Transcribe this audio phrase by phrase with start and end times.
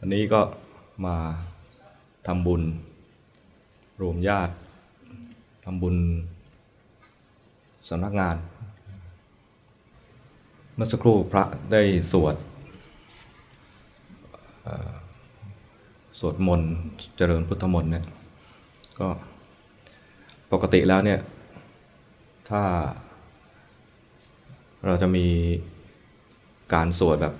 [0.00, 0.40] อันนี้ก็
[1.06, 1.16] มา
[2.26, 2.62] ทำบุญ
[4.00, 4.54] รวมญาติ
[5.64, 5.96] ทำบุญ
[7.88, 8.36] สำนักงาน
[10.74, 11.82] เมื่อสักครู่พระได้
[12.12, 12.36] สวด
[16.18, 16.70] สวดมนต์
[17.16, 18.04] เจริญพุทธมนต์เนี่ย
[18.98, 19.08] ก็
[20.52, 21.20] ปกติแล้วเนี่ย
[22.48, 22.62] ถ้า
[24.86, 25.26] เราจะมี
[26.74, 27.34] การสวดแบบ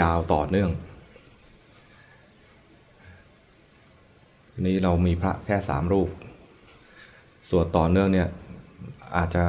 [0.00, 0.70] ยาวต่อเนื่อง
[4.66, 6.08] นี้เรามีพระแค่สามรูป
[7.50, 8.28] สวดต่อเนื่องเนี่ย
[9.16, 9.44] อาจจะ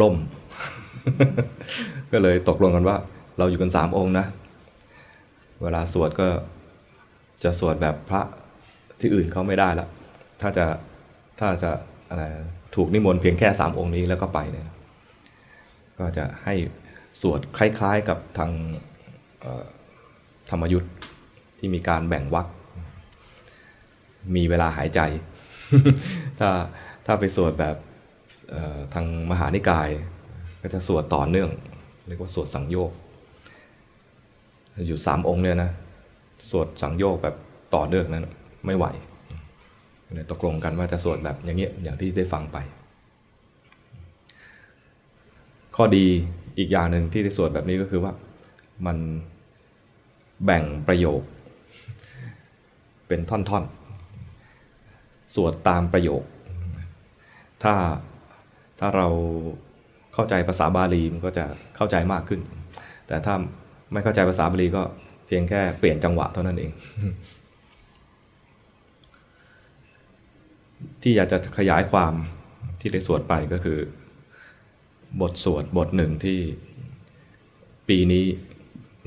[0.00, 0.16] ล่ม
[2.12, 2.96] ก็เลยตกลงกันว่า
[3.38, 4.26] เราอยู่กันสามองค์นะ
[5.62, 6.28] เวลาสวดก็
[7.44, 8.22] จะสวดแบบพระ
[9.00, 9.86] ที่อื่นเขาไม่ได้ละ
[10.40, 10.66] ถ้าจะ
[11.38, 11.70] ถ้าจะ
[12.08, 12.22] อะไร
[12.74, 14.68] ถูกนิมนต์เพียงแค่สามองค์นี้แล้วก็ไปเนี่ย
[15.98, 16.54] ก็จะให้
[17.20, 18.50] สวดคล้ายๆกับทาง
[20.50, 20.92] ธรรมยุทธ์
[21.58, 22.46] ที่มีการแบ่งวรรค
[24.36, 25.00] มีเวลาหายใจ
[26.38, 26.48] ถ้า
[27.06, 27.76] ถ้าไปสวดแบบ
[28.94, 29.88] ทางมหานิกาย
[30.62, 31.50] ก็จะสวดต่อเนื่อง
[32.06, 32.92] เรียกว่าสวดสังโยก
[34.86, 35.70] อยู่สามองค์เนี่ยนะ
[36.50, 37.36] สวดสังโยกแบบ
[37.74, 38.26] ต่อเนื่องนั้น
[38.66, 38.86] ไม่ไหว
[40.14, 42.58] เลยตกลงกันว่าจะสวดแบบอย่างเงี้ยอย่างที่ได้ฟังไป
[45.76, 46.06] ข้อดี
[46.58, 48.12] อีกอย่างหนึ่งที่ได้สวดแบบนี้ก็คือว่า
[48.86, 48.98] มัน
[50.44, 51.22] แบ่งประโยค
[53.08, 53.81] เป็นท่อนๆ
[55.34, 56.22] สวดตามประโยค
[57.62, 57.74] ถ้า
[58.78, 59.08] ถ้าเรา
[60.14, 61.44] เข้าใจภาษาบาลีมันก็จะ
[61.76, 62.40] เข้าใจมากขึ้น
[63.06, 63.34] แต่ถ้า
[63.92, 64.82] ไม่เข้าใจภาษาบาลีก็
[65.26, 66.72] เพียงแค่เปลี่ยนจังหวะเท่านั้นเอง
[71.02, 72.12] ที่อยากจะขยายความ
[72.80, 73.78] ที่ได้สวดไปก็คือ
[75.20, 76.38] บทสวดบทหนึ่งที่
[77.88, 78.24] ปีนี้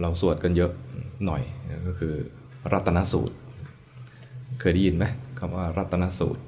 [0.02, 0.72] เราสวดกันเยอะ
[1.26, 1.44] หน่อย
[1.88, 2.14] ก็คือ
[2.72, 3.36] รัตนสูตร
[4.60, 5.06] เคยได้ยินไหม
[5.40, 6.44] คำว่ารัตนสูตร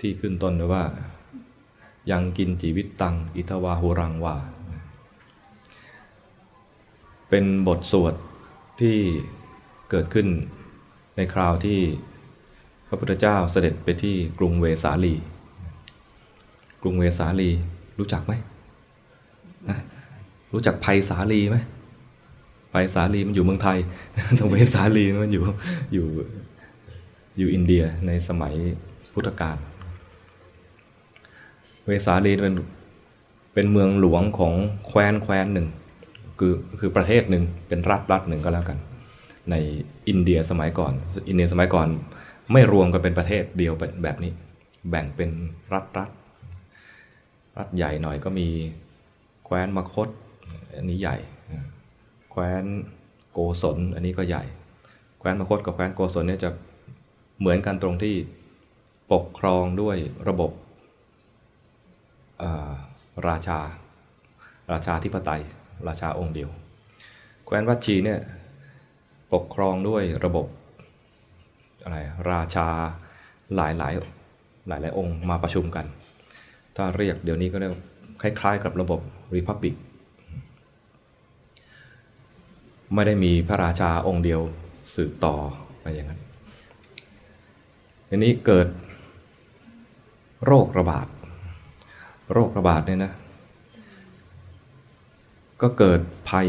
[0.00, 0.84] ที่ขึ้นต้นวยว่า
[2.10, 4.36] ยังกินจีวิตตัง อิทวาหุรังวา
[7.28, 8.14] เป็นบทสวด
[8.80, 8.98] ที่
[9.90, 10.26] เกิดขึ้น
[11.16, 11.78] ในคราวที่
[12.86, 15.14] พระพุทธเจ้าเสด็จไปที่กรุงเวสาลี
[16.82, 17.50] กรุงเวสาลี
[17.98, 18.32] รู้จักไหม
[19.68, 19.78] นะ
[20.52, 21.56] รู้จักภัยสาลีไหม
[22.72, 23.78] ภัยสาลีมันอยู่เมืองไทย
[24.38, 25.42] ตรงเวสาลีมันอยู่
[25.94, 26.06] อยู่
[27.36, 28.54] อยู่อินเดียในสมัย
[29.12, 29.56] พุทธกาล
[31.86, 32.54] เวสาลีเป็น
[33.54, 34.54] เป็นเมืองหลวงของ
[34.86, 35.68] แคว้นแคว้นหนึ่ง
[36.38, 38.78] คือคือประเทศหนึ่งเป็นรัฐรัฐหนึ่งก็แล้วกัน
[39.50, 39.54] ใน
[40.08, 40.92] อินเดียสมัยก่อน
[41.28, 41.88] อินเดียสมัยก่อน
[42.52, 43.72] ไม่รวมกันเป็นประเทศเดียว
[44.02, 44.32] แบบนี้
[44.90, 45.30] แบ่งเป็น
[45.72, 46.10] รัฐรัฐ
[47.56, 48.48] รัฐใหญ่หน่อยก็มี
[49.44, 50.08] แคว้นมคต
[50.76, 51.16] อันนี้ใหญ่
[52.30, 52.64] แคว้น
[53.32, 54.44] โกศลอันนี้ก็ใหญ่
[55.18, 56.50] แคว้นมคตกับแคว้นโกศลเนี่ยจะ
[57.44, 58.16] เหมือนกันตรงที่
[59.12, 59.96] ปกครองด้วย
[60.28, 60.50] ระบบ
[63.28, 63.58] ราชา
[64.72, 65.42] ราชาธิปไตย
[65.88, 66.50] ราชาองค์เดียว
[67.44, 68.20] แคว้นวัดชีเนี่ย
[69.32, 70.46] ปกครองด้วยระบบ
[71.82, 71.98] อะไร
[72.30, 72.68] ราชา
[73.56, 73.92] หลายหลาย
[74.68, 75.86] หลายหลายองค์มาประชุมกัน
[76.76, 77.72] ถ้าเรียกเดี๋ยวนี้ก็เรียก
[78.22, 79.00] คล้ายๆ กับระบบ
[79.34, 79.76] ริพับบิก
[82.94, 84.40] ไม่ได้มีพระราชาองค์เดียว
[84.94, 85.34] สืบต่อ
[85.82, 86.23] ไปอย่างนั้น
[88.16, 88.68] ทีนี้เกิด
[90.46, 91.06] โรคระบาด
[92.32, 93.12] โรคระบาดเนี่ยนะ
[95.62, 96.48] ก็เกิดภัย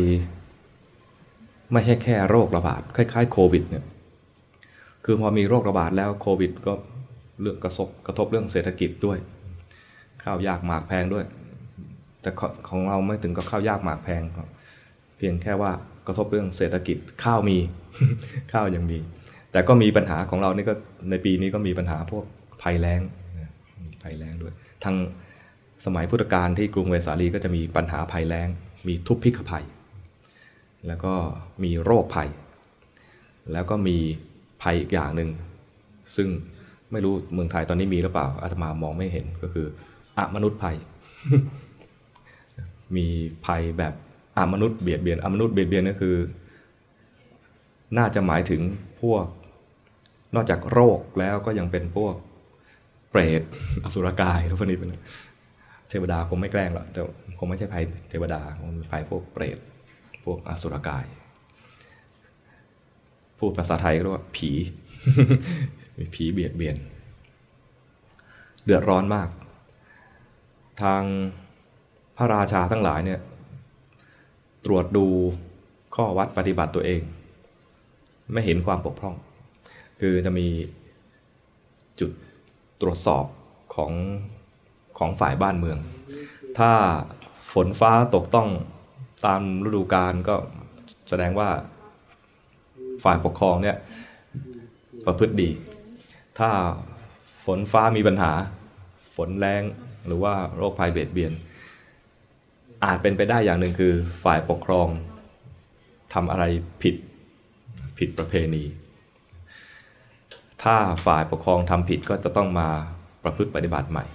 [1.72, 3.84] ไม่ใช่แค่โรคระบาด คล้ายๆโควิดเนี่ย
[5.06, 6.74] คือพอมีโรคระบาดแล้วโควิดก็
[7.42, 9.18] เรื่องกระทบกระทบเรื่องเศรษฐกิจด้วย
[10.24, 11.26] ข้าวยากหมากแพงด้วย
[12.22, 12.30] แต่
[12.70, 14.22] ของเราไม่ถึงกับข้าวยากหมากแพง
[15.18, 15.72] เพียงแค่ว่า
[16.08, 17.58] กระทบเรื่องเศรษฐกิจข้าวมี
[18.54, 19.00] ข้าวยังมี
[19.56, 20.74] แต่ก็มีปัญหาของเรานี่ก็
[21.10, 22.24] ในปีนี้ก็มีปัญหาพวก
[22.62, 23.02] ภัยแล้ง
[24.04, 24.96] ภัยแล้งด้วยทาง
[25.86, 28.48] สมัยพุทธกาลที่กรุงเวสาลีก็จะมีปัญหาภัยแล้ง
[28.88, 29.66] มีทุพพิกภัย
[30.88, 31.14] แล้วก็
[31.64, 32.30] มีโรคภัย
[33.54, 33.98] แล้วก็มี
[34.62, 35.30] ภัยอีกอย่างหนึ่ง
[36.16, 36.28] ซึ่ง
[36.92, 39.68] ไม่รู้เมืองไทยตอนนี้มีหรือเปล่าอาตมามองไม่เห็นก็คือ
[40.18, 40.76] อมนุษย์ภัย
[42.96, 43.08] มี
[43.46, 43.94] ภัยแบบ
[44.38, 46.16] อมนุษย์เบียดเบียนอมนุษย์เบียดเบียนก็คือ
[47.98, 48.62] น่าจะหมายถึง
[49.02, 49.26] พวก
[50.36, 52.14] นอกจากโรคแล้วก็ยังเป็นพวก
[53.10, 53.42] เปรต
[53.84, 54.90] อสุรกายทุกพวกนี้เป็น
[55.90, 57.02] เทวดาคงไม่แกล้งหรอกแต่
[57.38, 59.58] คงไม่ใช่ภัยเทวดาคงเป็นภัยพวกเปรต
[60.26, 61.06] พวกอสุรกาย
[63.40, 64.52] พูดภาษาไทยก็เรียกว่าผี
[65.98, 66.78] มีผีเบียดเบียน
[68.64, 69.30] เดือดร้อนมาก
[70.82, 71.02] ทาง
[72.18, 73.20] พระราชาทั้งหลายเนี่ย
[74.66, 75.06] ตรวจดู
[75.96, 77.02] ข้อวัดปฏิบัติตัวเอง
[78.34, 79.16] ไม่เห็นความปกพร่อง
[80.00, 80.48] คือจะมี
[82.00, 82.12] จุด
[82.82, 83.26] ตรวจสอบ
[83.76, 83.92] ของ
[84.98, 85.78] ของฝ่ายบ้านเมือง
[86.58, 86.72] ถ้า
[87.54, 88.50] ฝนฟ้าตกต้อง
[89.26, 90.36] ตามฤดูกาลก็
[91.10, 91.50] แสดงว่า
[93.04, 93.78] ฝ่ายปกครองเนี่ย
[95.06, 95.50] ประพฤติดี
[96.40, 96.50] ถ้า
[97.46, 98.32] ฝนฟ้ามีปัญหา
[99.16, 99.64] ฝนแรง
[100.08, 101.34] หรือว่าโรคภัยเบียดเบียน
[102.84, 103.94] อาจเป็นไปได้อย่างหนึ่งคือ
[104.24, 104.88] ฝ่ายปกครอง
[106.14, 106.46] ทำอะไร
[106.82, 106.96] ผิด
[107.98, 108.64] ผิดประเพณี
[110.66, 110.76] ถ้า
[111.06, 112.70] ฝ่ายปกครองทำผิดก็จะต้องมา
[113.24, 114.06] ประพฤติปฏิบัติใหม่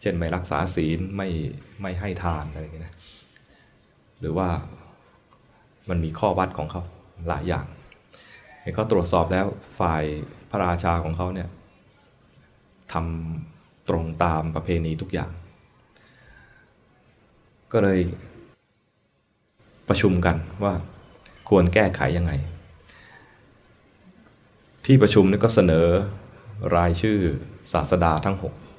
[0.00, 1.28] เช่นไม่รักษาศีลไม่
[1.82, 2.94] ไม่ให้ทานอะไรอย่างนี้นะ
[4.20, 4.48] หรือว่า
[5.88, 6.82] มันมีข้อวัดของเขา
[7.28, 7.66] หลายอย่าง
[8.74, 9.46] เขาตรวจสอบแล้ว
[9.80, 10.02] ฝ่าย
[10.50, 11.48] พระราชาของเขาเนี่ย
[12.92, 15.30] ทำตรงตามประเพณีทุกอย่าง
[17.72, 18.00] ก็เลย
[19.88, 20.72] ประชุมกันว่า
[21.48, 22.32] ควรแก้ไขยังไง
[24.90, 25.86] ที่ประชุมนี่ก็เสนอ
[26.76, 27.18] รายชื่อ
[27.72, 28.36] ศาสดาทั้ง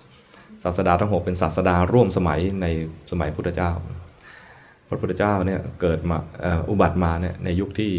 [0.10, 2.66] 6 ศาสดาทั้ง 6 เป็นศาสดาร่วมสมัยใน
[3.12, 3.72] สมัยพุทธเจ้า
[4.88, 6.18] พระพุทธเจ้าเนี่ยเกิดมา
[6.70, 7.94] อุบัติมาเนี่ยในยุคที่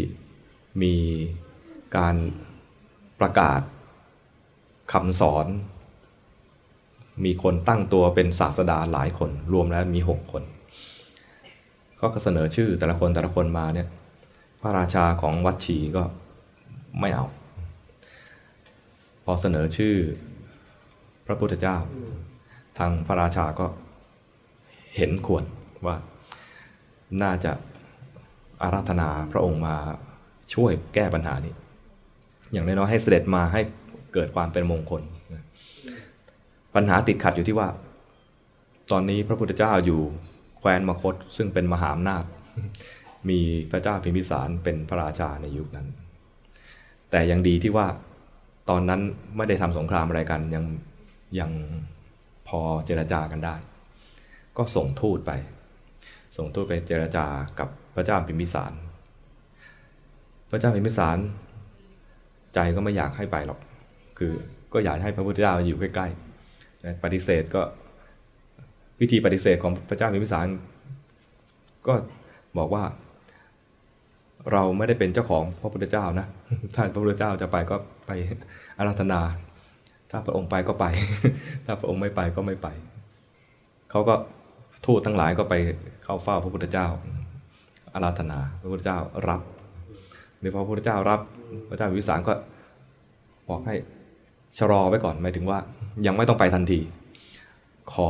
[0.81, 0.95] มี
[1.97, 2.15] การ
[3.19, 3.61] ประกาศ
[4.93, 5.47] คำสอน
[7.25, 10.43] มีคนตั้งตัวเป็นศาสดาหลายคน รวมแล้วมี 6 คน
[11.99, 13.87] ก็เสนอชื่อแต่ละคนแต่ละคนมาเนี่ย
[14.61, 16.03] พระราชาของวัดชีก็
[17.01, 17.27] ไม่เอา
[19.25, 19.95] พอเสนอชื่อ
[21.25, 21.77] พระพุทธเจ้า
[22.77, 23.67] ทางพระราชาก็
[24.95, 25.43] เห็นควร
[25.87, 25.97] ว่า
[27.21, 27.51] น่าจะ
[28.61, 29.75] อาราธนาพระองค์มา
[30.53, 31.53] ช่วยแก้ปัญหานี้
[32.51, 33.61] อย่างน้อยๆให้เสด็จมาให้
[34.13, 35.01] เกิดความเป็นมงคล
[36.75, 37.67] ปัญหาติดขัดอยู่ที่ว่า
[38.91, 40.01] ตอนนี้พระพุทธเจ้าอยู่
[40.59, 42.23] แคว้นมคตซึ่งเป็นมหาอำนาจ
[43.29, 43.39] มี
[43.71, 45.87] พระเจ้าพิมพิสารเป็นพระราชาในยุคนั้น
[47.11, 47.87] แต่ยังดีที่ว่า
[48.69, 49.01] ตอนนั้น
[49.37, 50.65] ไม่ได้ทำสงครามอะไรกันยัง
[51.39, 51.51] ยัง
[52.47, 53.55] พอเจรจากันได้
[54.57, 55.31] ก็ส่งทูตไป
[56.37, 57.25] ส่งทูตไปเจรจา
[57.59, 58.73] กับพระเจ้าพิมพิสาร
[60.51, 61.17] พระเจ้าพิมพิสาร
[62.53, 63.59] ใจก็ไม่อยากให้ไปหรอก
[64.17, 64.33] คือ
[64.73, 67.61] ก็อยากให้พระพุทธเจ้าอยู่ใกล้ๆปฏิเสธก็
[69.01, 70.47] วิธีปฏิเสธของพระเจ้าพิมพิสาร
[71.87, 71.93] ก็
[72.57, 72.83] บอกว่า
[74.51, 76.27] เราไม่ได้เป็นเจ้าของพระพุทธเจ้านะ
[76.75, 77.75] ถ้าพระพุทธเจ้าจะไปก็
[78.07, 78.11] ไป
[78.77, 79.21] อาราธนา
[80.11, 80.85] ถ้าพระองค์ไปก็ไป
[81.65, 82.67] ถ้าพระองค์ไม่ไปก็ไม่ไป
[83.91, 84.15] เขาก็
[84.85, 85.55] ทูตทั้งหลายก็ไป
[86.03, 86.87] เข้าเฝ้าพระพุทธเจ้า
[87.93, 88.99] อาราธนา พระพุทธเจ้า
[89.29, 89.41] รับ
[90.39, 91.21] เมื่อพระพุทธเจ้ารับ
[91.69, 92.33] พระเจ้าวิสารก็
[93.49, 93.75] บอกให้
[94.57, 95.59] ชะลอไว้ก่อน หมายถึงว่า
[96.05, 96.79] ยังไม่ต้องไปทันที
[97.93, 98.07] ขอ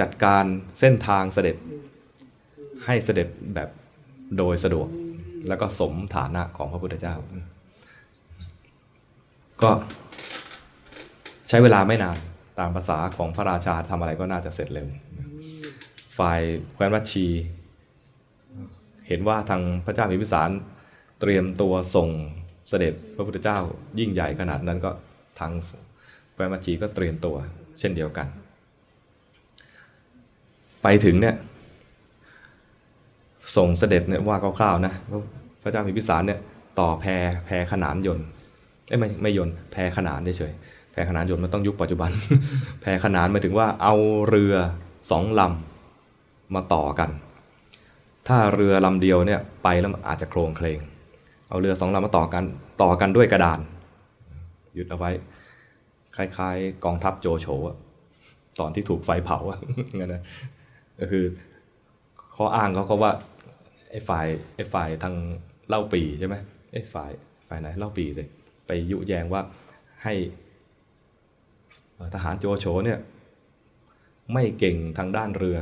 [0.00, 0.44] จัดการ
[0.80, 1.56] เส้นทางเสด็จ
[2.84, 3.68] ให้เสด็จแบบ
[4.38, 4.88] โดยสะดวก
[5.48, 7.14] แล้วก็สมฐานะของพระพุทธเจ้า
[9.62, 9.70] ก็
[11.48, 12.18] ใช้เวลาไม่นาน
[12.58, 14.88] ตามภาษาของพระราชาทำอะไรก็น่าจะเสร็จเร็ว
[16.18, 16.40] ฝ่าย
[16.74, 17.26] แคว้นวัชี
[19.08, 20.50] เห็นว่าทางพระเจ้าพิมพิสาร
[21.20, 22.08] เตรียมตัวส่ง
[22.68, 23.58] เสด็จพระพุทธเจ้า
[23.98, 24.90] ยิ่งใหญ่ขนาดนั้นก็
[25.38, 25.52] ทาง
[26.32, 27.36] แคว้นวัชีก็เตรียมตัว
[27.80, 28.26] เช่นเดียวกัน
[30.82, 31.36] ไปถึงเนี่ย
[33.56, 34.92] ส่งเสด็จเนี่ยว่าคร่าวๆนะ
[35.62, 36.40] พระเจ้าพิมพิสารเนี่ย
[36.80, 37.04] ต่อแพ
[37.46, 38.26] แพขนานยนต์
[38.88, 40.52] เอ้ไม่ไม่ยนต์แพขนานเฉย
[40.92, 42.10] แพขนานยนต์มันต้องยุคปัจจุบัน
[42.82, 43.94] แพขนานหมายถึงว่าเอา
[44.28, 44.54] เรือ
[45.10, 47.10] สองลำมาต่อกัน
[48.28, 50.78] ถ้าเรือลำเดียวเนี่ยไปแล้วอาจจะโครงเคลง
[51.48, 52.44] เอาเรือสองลำมาต่อกัน
[52.82, 53.60] ต่อกันด้วยกระดาน
[54.74, 55.10] หยึดเอาไว้
[56.16, 57.46] คล้ายๆ กองทัพโจโฉ
[58.60, 59.38] ตอนที่ถูกไฟเผา
[59.98, 60.22] งั้นนะ
[61.00, 61.24] ก็คือ
[62.36, 63.12] ข้ออ้างเขาเขาว่า
[63.90, 65.14] ไอ้ฝ่ายไอ้ฝ่ายทาง
[65.68, 66.34] เล่าปีใช่ไหม
[66.72, 67.10] ไอ้ฝ่าย
[67.48, 68.28] ฝ่ายไหนเล่าปีเลย
[68.66, 69.42] ไปยุแยงว่า
[70.04, 70.14] ให้
[72.14, 72.98] ทหารโจโฉเนี่ย
[74.32, 75.56] ไม่เก่งทางด้านเรือ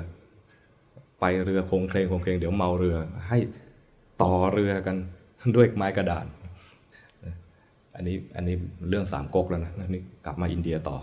[1.21, 2.97] ไปเรือคงเคลงคงเคลงเดี๋ยวเมาเรือ
[3.29, 3.39] ให้
[4.23, 4.97] ต่อเรือกัน
[5.57, 6.27] ด้วยไม้กระดาน
[7.95, 8.57] อันนี้อันนี้
[8.89, 10.97] เรื่องสามก๊กแล้วนะนี่กลับมาอินเดียต่อ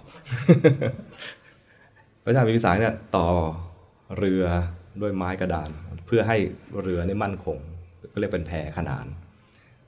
[2.24, 3.28] พระเจ้าพิมพิสารเนี่ยต่อ
[4.18, 4.44] เรือ
[5.02, 5.70] ด้วยไม้กระดาน
[6.06, 6.38] เพื่อให้
[6.82, 7.58] เรือนี่มั่นคง
[8.12, 9.06] ก็เรียกเป็นแพขนาน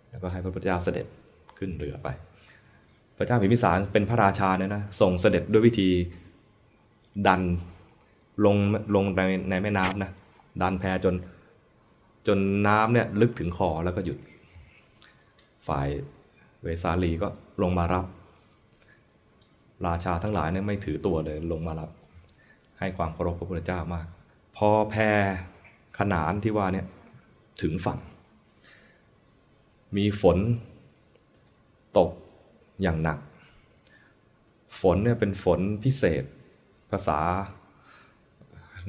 [0.09, 1.05] แล้วก็ให้พระพุทธเจ้าเสด็จ
[1.57, 2.07] ขึ้นเรือไป
[3.17, 5.89] พระเจ้าพิมพิสารเป็นพระราชาเนี่ยนะส่งเสด็จด้วยวิธี
[7.27, 7.41] ดัน
[8.45, 8.55] ลง
[8.95, 10.11] ลงในในแม่น้ำนะ
[10.61, 11.15] ดันแพจน
[12.27, 14.17] จนน้ำเนี่ยลึกถึงคอแล้วก็หยุด
[15.67, 15.87] ฝ่าย
[16.63, 17.27] เวสาลีก็
[17.61, 18.05] ลงมารับ
[19.87, 21.89] ราชาทั้งหลายเนี่ยไม่ถือตัวเลยลงมารับ
[22.79, 24.07] ให้ความเคารพพระพุทธเจ้ามาก
[24.61, 24.95] พอแพ
[25.99, 26.87] ขนานที่ว่าเนี่ย
[27.61, 27.99] ถึงฝั่ง
[29.97, 30.37] มีฝน
[31.97, 32.11] ตก
[32.81, 33.19] อย่างหนัก
[34.81, 36.23] ฝนเนี่ยเป็นฝนพิเศษ
[36.91, 37.19] ภาษา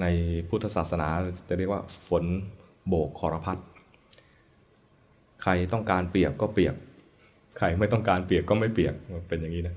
[0.00, 0.06] ใน
[0.48, 1.08] พุทธศาสนา
[1.48, 2.24] จะเรียกว่าฝน
[2.86, 3.58] โบกคอรพัด
[5.42, 6.74] ใครต้องการเปียกก็เปียก
[7.58, 8.94] ใครไม่ต้องการเปียกก็ไม่เปียก
[9.28, 9.76] เป็นอย่างนี้นะ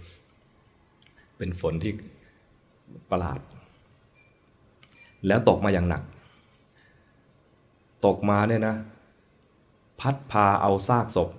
[1.37, 1.93] เป็นฝนที่
[3.11, 3.39] ประหลาด
[5.27, 6.03] แล้วตกมาอย่างหนัก
[8.05, 8.75] ตกมาเนี่ยนะ
[9.99, 11.29] พัดพาเอาซากศพ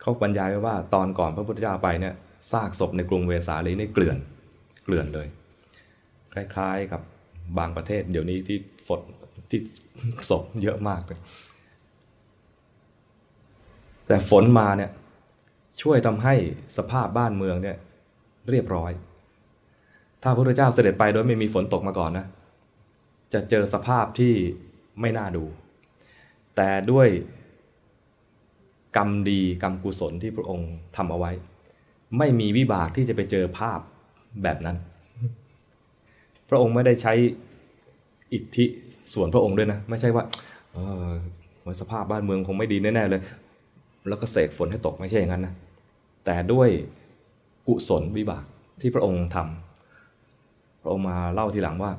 [0.00, 2.14] เขาบรรยายไว้ว่าตอนก่อนพระพุทธเจ้าไปเนี่ย
[2.52, 4.16] ซากศพในกรุงเวสาลีนี่เกลื่อน
[4.84, 5.26] เกลื่อนเลย
[6.32, 7.00] คล้ายๆกับ
[7.58, 9.00] บางประเทศ เดี๋ยวนี้ที่ฝน
[9.50, 9.60] ที่
[10.30, 11.18] ศพเยอะมากเลย
[14.06, 14.90] แต่ฝนมาเนี่ย
[15.82, 16.34] ช่วยทำให้
[16.76, 17.76] สภาพบ้านเมืองเนี่ย
[18.50, 18.92] เรียบร้อย
[20.22, 22.26] ถ้าพระพุทธเจ้าเสด็จไปโดยไม่มีฝนตกมาก่อนนะ
[23.32, 24.34] จะเจอสภาพที่
[25.00, 25.44] ไม่น่าดู
[26.56, 27.08] แต่ด้วย
[28.96, 31.32] กรรมดีกรรมกุศลที่พระองค์ทำเอาไว้
[32.18, 33.80] ไม่มีวิบากที่จะไปเจอภาพ
[34.42, 34.76] แบบนั้น
[36.48, 37.14] พระองค์ไม่ได้ใช้
[38.32, 38.64] อิทธิ
[39.14, 40.24] ส่วนพระองค์ด้วยนะ ไม่ใช่ว่า
[40.72, 40.78] เอ
[41.08, 41.10] อ
[41.80, 43.22] สภาพบ้านเมืองคงไม่ดีแน่ๆเลย
[44.08, 45.54] แล้วก็เสกฝนให้ตกไม่ใช่อย่างนั้นนะ
[46.24, 46.68] แต่ด้วย
[47.66, 48.44] กุศลวิบาก
[48.80, 51.92] ที่พระองค์ทำพระองค์มาเล่าทีหลังว่า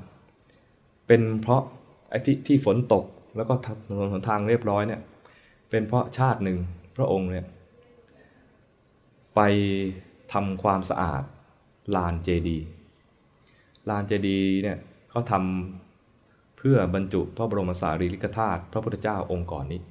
[1.07, 1.61] เป็นเพราะ
[2.09, 5.01] ไอ้ที่ที่ฝนตกแล้วก็ถนนหนทางเรียบร้อยเนี่ย
[5.69, 6.57] เป็นเพราะชาติหนึ่ง
[6.97, 7.45] พระองค์เนี่ย
[9.35, 9.41] ไป
[10.33, 11.23] ทำความสะอาด
[11.95, 12.59] ลานเจดี
[13.89, 14.77] ลานเจดีเนี่ย
[15.09, 19.81] เขาทำเพื่อบรรจุพระบรมสารีริกธาตุพระพุทธเจ้าองค์ก่อนนี้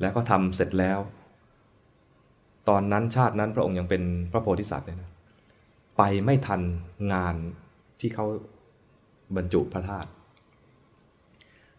[0.00, 0.98] แล้วก็ทำเสร็จแล้ว
[2.68, 5.10] ตอนนั้นชาตินั้นพระองค์ยังเป็นพระโพธิสัตว์เลยนะ
[5.98, 6.60] ไปไม่ทัน
[7.12, 7.34] งาน
[8.00, 8.26] ที่เขา
[9.36, 10.08] บรรจุพระธาตุ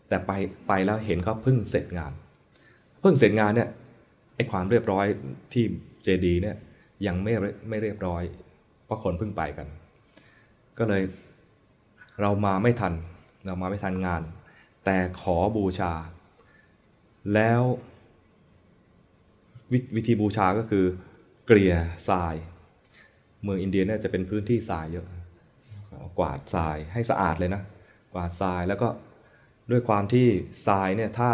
[0.08, 0.32] แต่ไป
[0.68, 2.14] ไปแล้วเห็นเขาเพิ่งเสร็จงาน
[3.02, 3.70] เพิ่งเสร็จงานเนี่ย
[4.36, 5.06] ไอ้ความเรียบร้อย
[5.54, 5.66] ที่
[6.04, 6.56] เจดีเนี่ย
[7.06, 7.34] ยังไม่
[7.70, 8.24] ไม่เรียบร้อย
[8.86, 9.68] เพราะคนเพิ่งไปกัน
[10.78, 11.04] ก็เลย
[12.22, 12.94] เรามาไม่ทัน
[13.46, 14.22] เรามาไม่ทันงาน
[14.86, 15.94] แต่ขอบูชา
[17.34, 17.62] แล้ว
[19.72, 20.86] ววิธีบูชาก็คือ
[21.46, 21.76] เกลี่ย
[22.08, 22.36] ทราย
[23.44, 25.06] เมืองอินเดียเนี่ยจะเป็นพื้นที่ทรายเยอะ
[26.20, 27.62] กวาดทรายให้สะอาดเลยนะ
[28.14, 28.90] กวาดทรายแล้วก็
[29.72, 30.28] ด้วยความที่
[30.68, 31.32] ทรายเนี่ยถ้า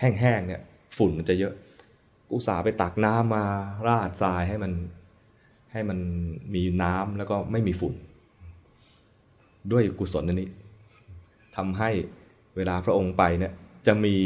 [0.00, 0.60] แห้งๆเนี่ย
[0.96, 1.54] ฝุ่นมันจะเยอะ
[2.32, 3.44] อุตส่าห์ไปตักน้ำมา
[3.86, 4.72] ราดทรายให้มัน
[5.72, 5.98] ให้มัน
[6.54, 7.94] มีน้ำแล้วก็ไม่มีฝุ่น
[9.72, 10.48] ด้วยกุศลนี้
[11.56, 11.90] ทำให้
[12.56, 13.52] เวลาพระองค์ไปเนี่ย
[13.86, 14.16] จะมี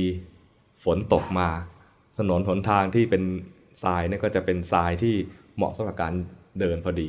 [0.85, 1.49] ฝนตกมา
[2.19, 3.23] ถนนหนทางที่เป็น
[3.83, 5.15] ทรายเนี่ยก็จะเป็นทรายที่
[5.57, 6.15] เหมาะสำหรับการ
[6.61, 7.09] เดินพอดี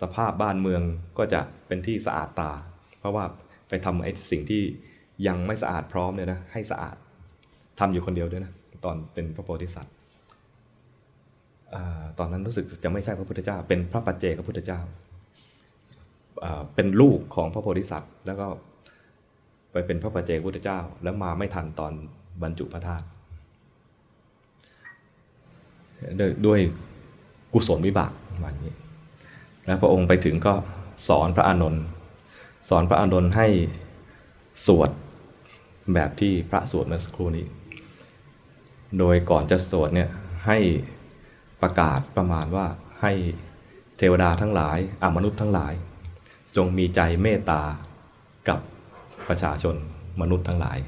[0.00, 0.82] สภาพบ้านเมือง
[1.18, 2.50] ก็จะเป็นที่สะอาดตา
[2.98, 3.24] เพราะว่า
[3.68, 4.62] ไปทำไอ้สิ่งที่
[5.26, 6.96] ยังไม่สะอาดพร้อมเนี่ยนะให้สะอาด
[7.78, 8.52] ทำอยู่คนเดียวด้วยนะ
[8.84, 9.94] ตอนเป็นพระโพธิสัตว์
[12.18, 14.80] ตอนนั้นรู้สึกจะไม่ใช่พระพุทธเจ้า เป็นพระปัจเจกพระพุทธเจ้า
[16.74, 18.46] เป็นลูกของพระโพธิสัตว์ แล้วก็
[19.72, 21.92] ไปเป็นพระปัจเจกพุทธเจ้า แล้วมาไม่ทันตอน
[22.42, 23.04] บรรจุพระธาตุ
[26.46, 26.60] ด้วย
[27.52, 28.12] กุศลวิบาก
[28.44, 28.54] วัน
[29.68, 30.54] แล้วพระองค์ไปถึงก็
[31.08, 31.82] สอนพระอานนท์
[32.68, 33.48] สอนพระอานนท์ให้
[34.66, 34.90] สวด
[35.94, 37.46] แบบที่พระสวดเมื่อสักครู่นี้
[38.98, 40.10] โดยก่อนจะสวดเนี่ย
[40.46, 40.58] ให้
[41.62, 42.66] ประกาศประมาณว่า
[43.00, 43.12] ให้
[43.96, 45.72] เทวดาทั้งหลายอมนุษย์ทั้งหลาย
[46.56, 47.62] จงมีใจเมตตา
[48.48, 48.60] กับ
[49.28, 49.76] ประชาชน
[50.20, 50.78] มนุษย์ทั้งหลาย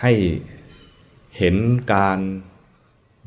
[0.00, 0.12] ให้
[1.38, 1.56] เห็น
[1.92, 2.18] การ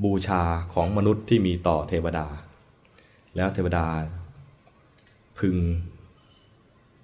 [0.04, 0.42] บูชา
[0.74, 2.28] ของมนุษย์ที่มีต่อเทวดา
[3.36, 3.86] แล้วเทวดา
[5.40, 5.56] พึง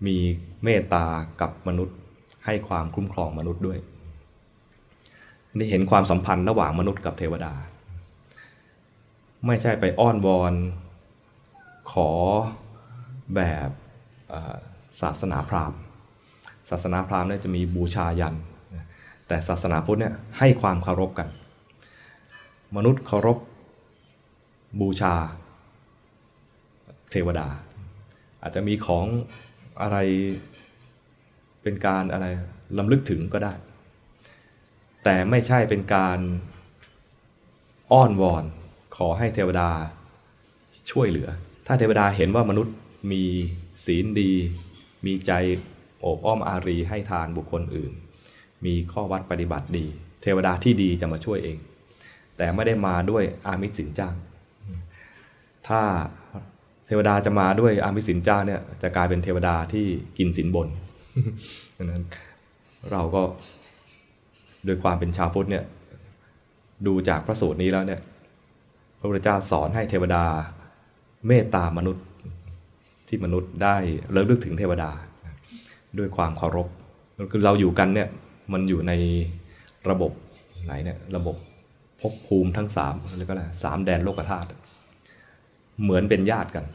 [0.05, 0.17] มี
[0.63, 1.05] เมตตา
[1.41, 1.98] กับมนุษย์
[2.46, 3.79] ให้ความคุ้มครองมนุษย์ด้วย
[5.57, 7.53] นี่เห็นความสัมพันธ์ระหว่างมนุษย์กับเทวดา
[9.46, 10.53] ไม่ใช่ไปอ้อนวอน
[11.91, 12.10] ขอ
[13.36, 13.69] แบบ
[15.01, 15.79] ศาสนาพราหมณ์
[16.69, 18.36] ศาสนาพราหมณ์เนี่ยจะมีบูชายัน
[19.27, 21.27] แต่ศาสนาพุทธเนี่ยให้ความเคารพกัน
[22.75, 23.38] มนุษย์เคารพ
[24.81, 25.15] บูชา
[27.12, 27.48] เทวดา
[28.42, 29.06] อาจจะมีของ
[29.82, 29.98] อะไร
[31.62, 32.26] เป็นการอะไร
[32.78, 33.54] ลำลึกถึงก็ได้
[35.04, 36.20] แต่ไม่ใช่เป็นการ
[37.92, 38.44] อ้อนวอน
[38.96, 39.70] ขอให้เทวดา
[40.92, 41.30] ช่วยเหลือ
[41.68, 42.76] ถ้าเทวดาเห็นว่ามนุษย์
[43.12, 43.24] มี
[43.86, 44.32] ศีลดี
[45.06, 45.32] มีใจ
[46.02, 47.92] โอบอ้อมอารีให้ทานบุคคลอื่น
[48.66, 49.86] มีข้อวัดปฏิบัติดี
[50.22, 51.58] เทวดาที่ดีจะมาช่วยเอง
[52.38, 54.16] แต่ไม่ได้มาด้วยอามิสสินจ้าง
[55.68, 55.82] ถ้า
[56.88, 59.86] เทวดาจะมาด้วยอามิสินจ้าเนี่ยจะกลายเป็นเทวดาที่
[60.17, 60.67] กินสินบน
[61.77, 62.03] ดังนั้น
[62.91, 63.22] เราก็
[64.65, 65.63] โดยความเป็นชาวพุทธเนี่ย
[66.88, 68.01] ดูจากพระสูตรนี้แล้วเนี่ย
[69.00, 70.24] พระพุทธเจ้าสอนให้เทวดา
[71.27, 72.06] เมตตามนุษย์
[73.08, 73.75] ที่มนุษย์ได้
[74.12, 74.89] เลิกลึกถึงเทวดา
[75.98, 76.67] ด้วยความเคารพ
[77.32, 78.08] คือเราอยู่กันเนี่ย
[78.53, 78.91] มันอยู่ใน
[79.89, 80.12] ระบบ
[80.65, 81.36] ไหนเนี่ยระบบ
[82.01, 84.48] ภพภูมิทั้งสามเรียกว่าอะไรสามแดนโลกธาตุ
[85.81, 86.65] เหมือนเป็นญาติกัน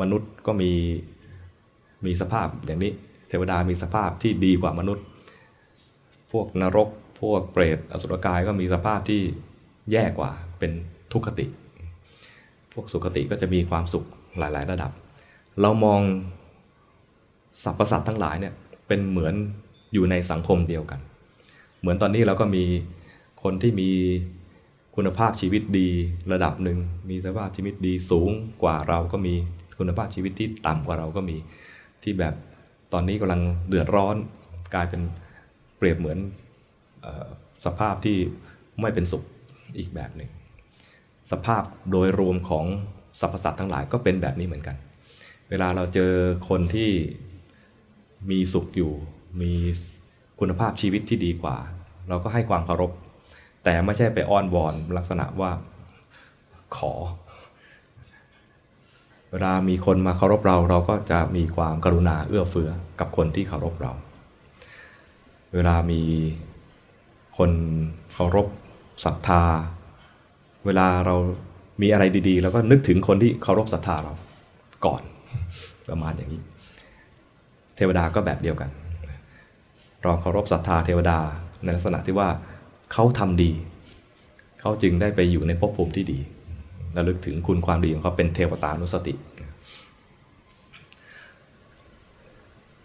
[0.00, 0.72] มนุษย์ก็มี
[2.06, 2.92] มีสภาพอย่างนี้
[3.28, 5.04] เทวดามีสภาพที่ดีกว่ามนุษย์
[6.32, 6.88] พวกนรก
[7.20, 9.20] พวกเปรตอสุรกายก็มีสภาพที่
[9.92, 10.72] แย่กว่าเป็น
[11.12, 11.46] ทุกขติ
[12.72, 14.06] พวกสุขติก็จะมีความสุข
[14.38, 14.90] หลาย ๆ ระดับ
[15.60, 16.00] เรามอง
[17.64, 18.54] สรรพสัตว์ทั้งหลายเนี่ย
[18.86, 19.34] เป็นเหมือน
[19.92, 21.00] อยู่ในสังคมเดียวกัน
[21.80, 22.64] เหมือนตอนนี้เราก็มี
[23.42, 23.90] คนที่มี
[24.96, 25.88] คุณภาพชีวิตดี
[26.32, 26.78] ระดับหนึ่ง
[27.10, 28.30] มีสภาพชีวิตดีสูง
[28.62, 29.34] กว่าเราก็มี
[29.78, 31.36] คุณภาพชีวิตที่ต่ำกว่าเราก็มี
[32.02, 32.34] ที่แบบ
[32.92, 34.16] ตอนนี้กำลังเดือดร้อน
[34.74, 35.02] กลายเป็น
[35.76, 36.18] เปรียบเหมือน
[37.04, 37.06] อ
[37.66, 38.16] สภาพที่
[38.80, 39.22] ไม่เป็นสุข
[39.78, 40.30] อีกแบบหนึ่ง
[41.32, 42.66] สภาพโดยรวมของ
[43.20, 44.76] สรรพสัตว์ทั้งหลายก็เป็นแบบนี้เหมือนกัน
[45.50, 46.12] เวลาเราเจอ
[46.48, 46.90] คนที่
[48.30, 48.92] มีสุขอยู่
[49.40, 49.52] มี
[50.40, 51.56] คุณภาพชีวิตที่ดีกว่า
[52.08, 52.92] เราก็ให้ความเคารพ
[53.64, 55.50] แต่ไม่ใช่ไปอ้อนวอนลักษณะว่า
[56.76, 56.92] ขอ
[59.30, 63.92] เวลามีคนมาเคารพเราเราก็จะมีความกรุณาเอื้อเฟื้อกับคนที่เคารพเรา
[65.54, 66.02] เวลามี
[67.38, 67.50] คน
[68.12, 68.46] เคารพ
[69.04, 69.42] ศรัทธา
[70.66, 71.14] เวลาเรา
[71.82, 74.12] มีอะไรดีๆ แล้วก็นึกถึงคนที่เคารพศรัทธาเรา
[74.86, 75.02] ก่อน
[75.88, 76.42] ประมาณอย่างนี้
[77.76, 78.70] เทวดาก็แบบเดียวกัน
[80.02, 81.18] เราเคารพศรัทธาเทวดา
[81.62, 82.28] ในลักษณะที่ว่า
[82.92, 83.50] เขาทำดี
[84.60, 86.18] เขาจึงได้ไปอยู่ในภพภูมิที่ดี
[86.96, 89.14] ระลึกถึงคุณความดีของเขาเป็นเทวตานุสติ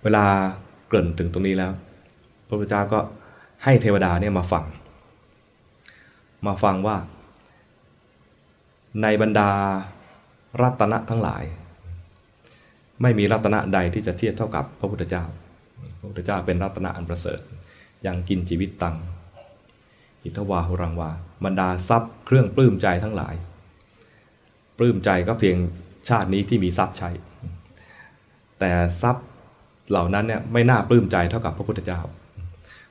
[0.04, 0.26] เวลา
[0.88, 1.72] เกริ่นถึงตรงนี้แล้ว
[2.48, 3.00] พระพุทธเจ้าก็
[3.64, 4.66] ให้เทวดาเนี่ยมาฟัง
[6.48, 6.98] มาฟังว่า
[9.02, 9.50] ในบรรดา
[10.62, 11.44] รัตนะทั้งหลาย
[13.02, 15.24] ไม่มีรัตนะใดที่จะเทียบเท่ากับพระพุทธเจ้า
[16.00, 17.40] พระพุทธเจ้าเป็นรัตนะอันประเสริฐ
[18.06, 18.96] ยังกินชีวิตตัง
[20.24, 21.10] อิทวาหุรังวา
[21.46, 23.36] บรรดาทรัพย์เครื่องปลื้มใจทั้งหลาย
[24.78, 25.58] ปลื้มใจก็เพียง
[26.10, 27.10] ชาตินี้ที่มีทรัพย์ใช้
[28.60, 29.26] แต่ทรัพย์
[29.90, 32.00] เหล่านั้นเนี่ยไม่น่าปลื้มใจเท่ากับพระพุทธเจ้า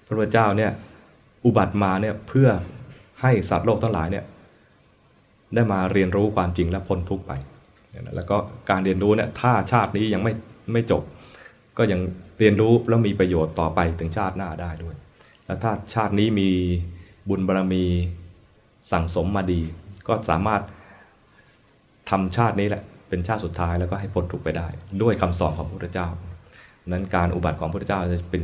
[0.07, 0.71] พระพุทธเจ้าเนี่ย
[1.45, 2.49] อุบัติมาเนี่ยเพื่อ
[3.23, 4.25] ให้สัตว์โลกทั้งหลายเนี่ย
[5.55, 7.33] ได้มาเรียนรู้ความจริงและพ้นทุกข์ไป
[8.17, 8.37] แล้วก็
[8.71, 10.33] การเรียนรู้เนี่ยถ้าชาตินี้ยังไม่
[10.73, 11.03] ไม่จบ
[11.79, 12.01] ก็ยัง
[12.39, 14.97] เรียนรู้แล้วมีประโยชน์ต่อไปถึงชาติหน้าได้ด้วย
[15.47, 16.51] แล้วถ้าชาตินี้มี
[17.29, 17.85] บุญบารรมี
[18.93, 19.61] สั่งสมมาดี
[20.09, 20.62] ก็สามารถ
[22.11, 24.69] ทำชาตินี้แหละเป็นชาติสุดท้ายแล้วก็ให้พ้นทุกข์ไปได้
[25.03, 26.09] ด้วยคำสอนของพระพุทธเจ้า
[26.93, 28.43] นั้นการอุบัติของพระพุทธเจ้าจะเป็น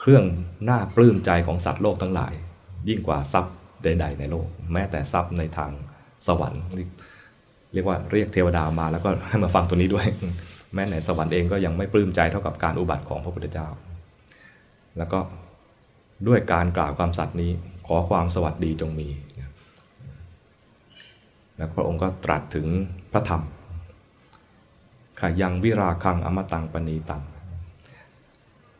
[0.00, 0.24] เครื่อง
[0.68, 2.32] น่าปลื้มใจของสัตว์โลกทั้งหลาย
[2.88, 5.70] ยิ่งกว่าทรัพย์ใด ๆ ในโลก แม้แต่ทรัพย์ในทาง
[6.26, 6.62] สวรรค์
[7.72, 10.06] เรียกว่าเรียกเทวดามาแล้วก็ให้มาฟังตัวนี้ด้วย
[10.74, 13.68] แม้ในสวรรค์เองก็ยังไม่ปลื้มใจเท่ากับการอุบัติของพระพุทธเจ้า
[14.98, 15.18] แล้วก็
[16.28, 17.50] ด้วยการกล่าวความสัตย์นี้
[17.92, 19.08] อความสวัสดีจงมี
[21.56, 22.66] แล้วพระองค์ก็ตรัสถึง
[23.12, 23.42] พระธรรม
[25.20, 27.22] ขยังวิราคังอมตังปณีตัง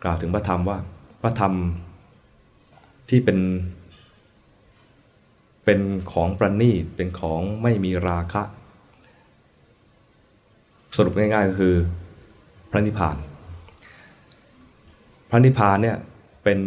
[0.02, 0.78] กล่าวถึงพระธรรมว่า
[1.22, 1.52] พระธรรม
[3.08, 3.38] ที่เป็น
[5.64, 5.80] เป็น
[6.12, 8.42] ของประณีตเป็นของไม่มีราคะ
[10.96, 11.74] สรุปง่ายๆก็คือ
[12.70, 13.16] พระนิพพาน
[15.30, 15.96] พระนิพพานเนี่ย
[16.44, 16.58] เป็น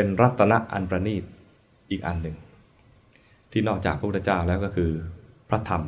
[0.00, 1.24] เป็นรัตนะอันประณีต
[1.90, 2.36] อีกอันหนึ่ง
[3.52, 4.90] ที่นอกจากพระพุทธเจ้าแล้วก็คือ
[5.48, 5.82] พระธรรม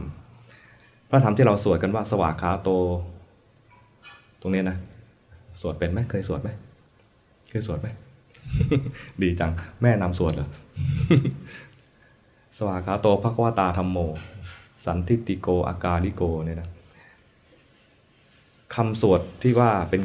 [1.10, 2.70] พระธรรมที่เราสวดกันว่าสวากขาโต
[4.40, 4.76] ตรงนี้นะ
[5.60, 6.50] สวดเป็นไหมเคยสวดไหม
[7.50, 7.88] เคยสวดไหม
[9.22, 10.48] ดีจัง แม่นำสวดเหรอ
[12.58, 13.98] สวากขาโตภควตาธรรมโม
[14.84, 16.68] สันทิติโกอากาลิโกเนี่ยนะ
[18.74, 20.00] คำสวดที่ว่าเป็น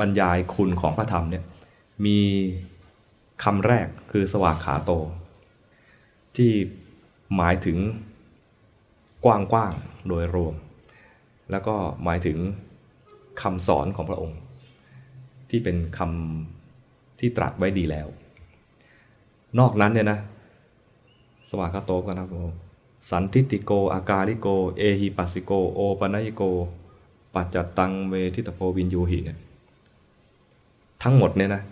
[0.00, 1.44] บรรยายคุณของพระธรรมเนี่ย
[2.06, 2.18] มี
[3.44, 4.92] คำแรกคือสวากขาโต
[6.36, 6.50] ที่
[7.36, 7.78] หมายถึง
[9.24, 10.54] กว้างๆโดยรวม
[11.50, 11.74] แล้วก็
[12.04, 12.38] หมายถึง
[13.42, 14.38] คำสอนของพระองค์
[15.50, 18.08] ที่เป็นคำที่ตรัสไว้ดีแล้ว
[19.58, 20.20] นอกนั้นเนี่ยนะ
[21.50, 22.28] สวากขาโตกันนะ
[23.10, 24.48] สันทิติโก อากาลิโก
[24.78, 26.42] เอหิปัสสิโก โอปนัยโก
[27.34, 29.38] ปัจจตังเวทิตโพวินยูหิเนี่ย
[31.02, 31.62] ทั้งหมดเนี่ยนะ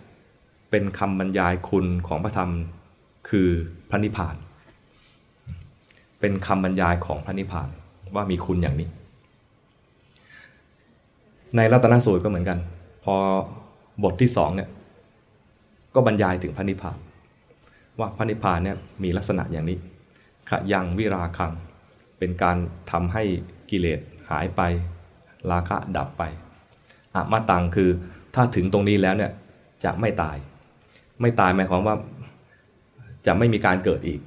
[0.69, 2.51] เป็นคำบรรยายคุณของพระธรรม
[3.29, 3.49] คือ
[3.89, 4.35] พระนิพพาน
[6.19, 7.69] เป็นคำบรรยายของพระนิพพาน
[8.15, 8.87] ว่ามีคุณอย่างนี้
[11.55, 12.59] ในรัตนสูตรก็เหมือนกัน
[13.03, 13.15] พอ
[14.03, 14.69] บทที่สองเนี่ย
[15.95, 16.97] ก็บรรยายถึงพระนิพพาน
[17.99, 19.77] ว่าพระนิพพานเนี่ยมีลักษณะอย่างนี้
[20.49, 21.51] ขยังวิราคัง
[22.17, 22.57] เป็นการ
[22.91, 23.23] ทำให้
[23.69, 23.99] กิเลส
[24.29, 24.61] หายไป
[25.51, 26.23] ราคะดับไป
[27.15, 27.89] อะมาตังคือ
[28.35, 29.31] ถ้าถึงตรงนี้แล้วเนี่ย
[29.83, 30.37] จะไม่ตาย
[31.21, 31.95] ไม่ตายหมายความว่า
[33.27, 34.19] จะไม่มีการเกิดอีก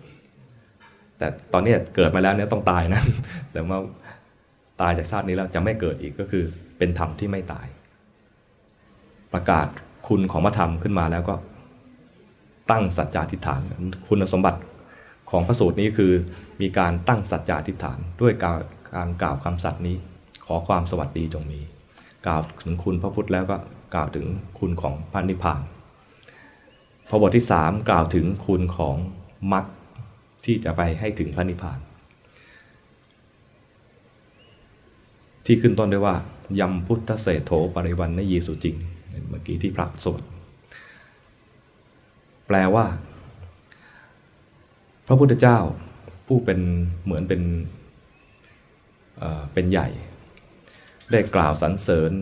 [1.19, 3.03] แต่ตอนนี้เกิดมาแล้วเนี่ยต้องตายนะ
[3.53, 3.79] แต่ว่า
[4.81, 6.45] ตายจากชาตินี้แล้วจะไม่เกิดอีกก็คือ
[6.79, 7.67] เป็นธรรมที่ไม่ตาย
[9.33, 9.67] ประกาศ
[10.09, 11.35] คุณของพระธรรมขึ้นมาแล้วก็
[12.71, 13.61] ตั้งสัจจาธิฐาน
[14.09, 14.61] คุณสมบัติ
[15.31, 16.13] ของพระสูตรนี้คือ
[16.61, 18.61] มีการตั้งสัจจาธิฐาน ด้วยการ
[18.97, 19.97] การกล่าวคำสัตย์นี้
[20.47, 21.61] ขอความสวัสดีจงมี
[22.27, 23.57] กล่าวถึงคุณพระพุทธแล้วก็
[23.95, 24.27] กล่าวถึง
[24.59, 25.61] คุณของพระนิพพาน
[27.13, 28.97] พอบทที่ 3 กล่าวถึงคุณของ
[29.53, 29.65] มรรค
[30.45, 31.79] ที่จะไปให้ถึงพระนิพพาน
[35.47, 36.15] ที่ขึ้นต้นด้วยว่า
[36.61, 38.77] ยำพุทธเศโถปริวันนยีสุจริง
[39.29, 40.23] เมื่อกี้ที่พระสวด
[42.47, 42.87] แปลว่า
[45.07, 45.59] พระพุทธเจ้า
[46.27, 46.61] ผู้เป็น
[47.05, 47.43] เหมือนเป็น
[49.53, 49.89] เป็นใหญ่
[51.11, 52.13] ได้กล่าวสรรเสริญ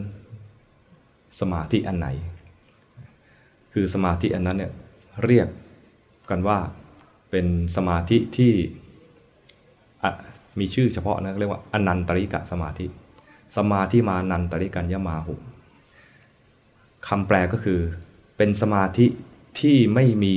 [1.40, 2.08] สมาธิอันไหน
[3.80, 4.72] คือสมาธิอันนั้นเนี่ย
[5.24, 5.48] เรียก
[6.30, 6.58] กันว่า
[7.30, 8.52] เป็นสมาธิที่
[10.58, 12.86] มีชื่อเฉพาะนะเรียกว่าอนันตริกะสมาธิ
[13.56, 15.34] สมาธิมานันตริกัญญมาหุ
[17.08, 17.80] คำแปลก็คือ
[18.36, 19.06] เป็นสมาธิ
[19.60, 20.36] ที่ไม่มี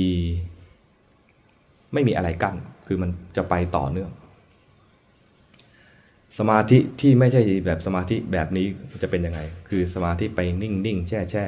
[1.92, 4.10] ไม่มีอะไรกั้นคือมันจะไปต่อเนื่อง
[6.38, 8.66] สมาธิที่ไม่ใช่แบบสมาธิแบบนี้
[9.02, 11.46] จะเป็นยังไง คือสมาธิไปนิ่งนิ่งแช่แช่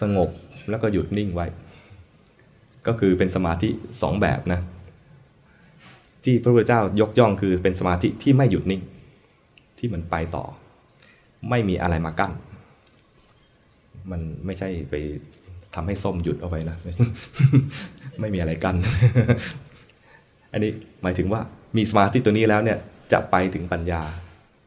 [0.00, 0.30] สงบ
[0.70, 1.46] แล้วก็หยุดนิ่งไว้
[2.86, 3.68] ก็คือเป็นสมาธิ
[4.02, 4.60] สองแบบนะ
[6.24, 8.82] ที่พระพุทธเจ้ายกย่องคือเป็นสมาธิที่ไม่หยุดนิ่ง
[9.78, 10.44] ที่มันไปต่อ
[11.50, 12.32] ไม่มีอะไรมากั้น
[14.10, 14.94] มันไม่ใช่ไป
[15.74, 16.76] ทำให้ส้มหยุดเอาไว้นะ
[18.20, 18.76] ไม่มีอะไรกั้น
[20.52, 20.70] อันนี้
[21.02, 21.40] หมายถึงว่า
[21.76, 22.78] มีสมาธิตัวนี้แล้วเนี่ย
[23.12, 24.02] จะไปถึงปัญญา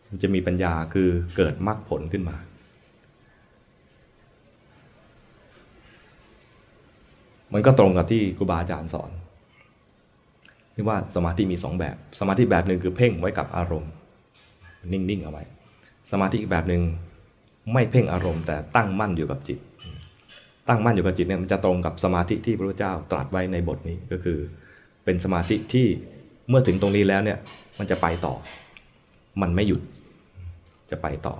[0.10, 2.36] มันจะมีปัญญาคือเกิดมรรคผลขึ้นมา
[7.54, 9.12] มันก็ตรงกับที่ครูบาอาจารย์สอน
[10.76, 13.92] ที่ว่าสมาธิมีสองแบบ สมาธิแบบหนึ่งคือเพ่งไว้กับอารมณ์
[14.92, 15.44] นิ่งๆเอาไว้
[16.12, 16.82] สมาธิอีกแบบหนึ่ง
[17.74, 19.60] ไม่เพ่งอารมณ์ แต่ตั้งมั่นอยู่กับจิต
[20.68, 24.38] ตั้งมั่นอยู่กับจิตเนี่ยมันจะตรงกับสมาธิที่พระพุทธเจ้าตรัสไว้ในบทนี้ก็คือ
[25.06, 25.88] เป็นสมาธิที่
[26.50, 27.38] เมื่อถึงตรงนี้แล้วเนี่ย
[27.80, 28.34] มันจะไปต่อ
[29.42, 29.82] มันไม่หยุด
[30.92, 31.36] จะไปต่อ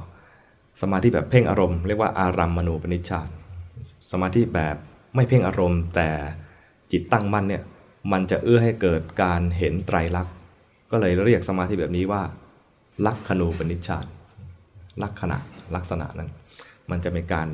[0.82, 3.30] สมาธิแบบเพ่งอารมณ์เรียกว่าอารัมมณูปนิชฌาน
[4.12, 4.76] สมาธิแบบ
[5.16, 6.10] ไม่เพ่งอารมณ์ แต่
[6.92, 7.64] จิตตั้งมั่นเนี่ย
[8.12, 10.34] มันจะเอื้อให้เกิดการเห็นไตรลักษณ์
[10.92, 12.22] ก็เลยเรียกสมาธิแบบนี้ว่า
[13.06, 14.06] ลักขณูปนิชฌาน
[15.04, 15.38] ลักษณะ
[15.76, 16.30] ลักษณะนั้น
[16.90, 17.48] มันจะเป็นการ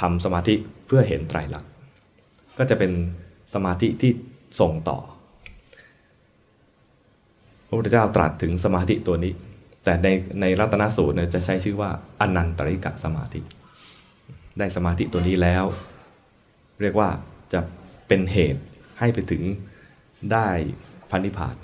[0.00, 0.54] ทำสมาธิ
[0.86, 1.70] เพื่อเห็นไตรลักษณ์
[2.58, 2.92] ก็จะเป็น
[3.54, 4.12] สมาธิที่
[4.60, 4.98] ส่งต่อ
[7.66, 9.32] พระพุทธเจ้าตรัสถึงสมาธิตัวนี้
[9.84, 10.08] แต่ใน
[10.40, 11.90] ในรัตนสูตรเนี่ยจะใช้ชื่อว่า
[12.20, 13.40] อนันตริกะสมาธิ
[14.58, 15.64] ได้สมาธิตัวนี้แล้ว
[16.82, 17.08] เรียกว่า
[17.52, 17.60] จะ
[18.08, 18.62] เป็นเหตุ
[18.98, 19.42] ให้ไปถึง
[20.32, 20.48] ได้
[21.10, 21.56] พันธิพาน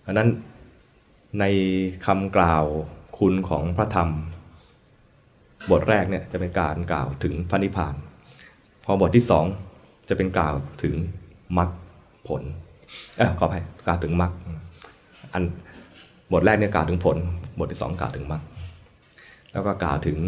[0.00, 0.28] เพราะนั้น
[1.40, 1.44] ใน
[2.06, 2.64] คำกล่าว
[3.18, 4.10] คุณของพระธรรม
[5.70, 7.94] บทแรกเนี่ยจะเป็นการกล่าวถึงพระนิพาน
[8.84, 9.46] พอบทที่สอง
[10.08, 10.94] จะเป็นกล่าวถึง
[11.58, 11.70] มรรค
[12.28, 12.42] ผล
[13.18, 14.32] เออขออภัยกล่าวถึงมรรค
[15.32, 15.42] อัน
[16.32, 17.16] บทแรกเนี่ยกล่าวถึงผล
[17.58, 18.42] บทที่สองกล่าวถึงมรรค
[19.52, 20.18] แล้วก็กล่าวถึง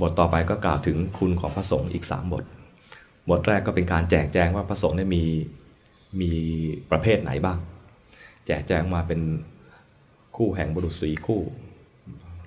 [0.00, 2.44] บทต่อไปก็กล่าวถึงคุณของพระสงฆ์อีกสามบท
[3.30, 5.24] บทแรกก็เป็นการแจกแจงว่าพระสงฆ์เนี่ยมี
[6.20, 6.30] มี
[6.90, 7.58] ประเภทไหนบ้าง
[8.46, 9.20] แจกแจงมาเป็น
[10.36, 11.40] คู่แห่งบุรุษสีคู่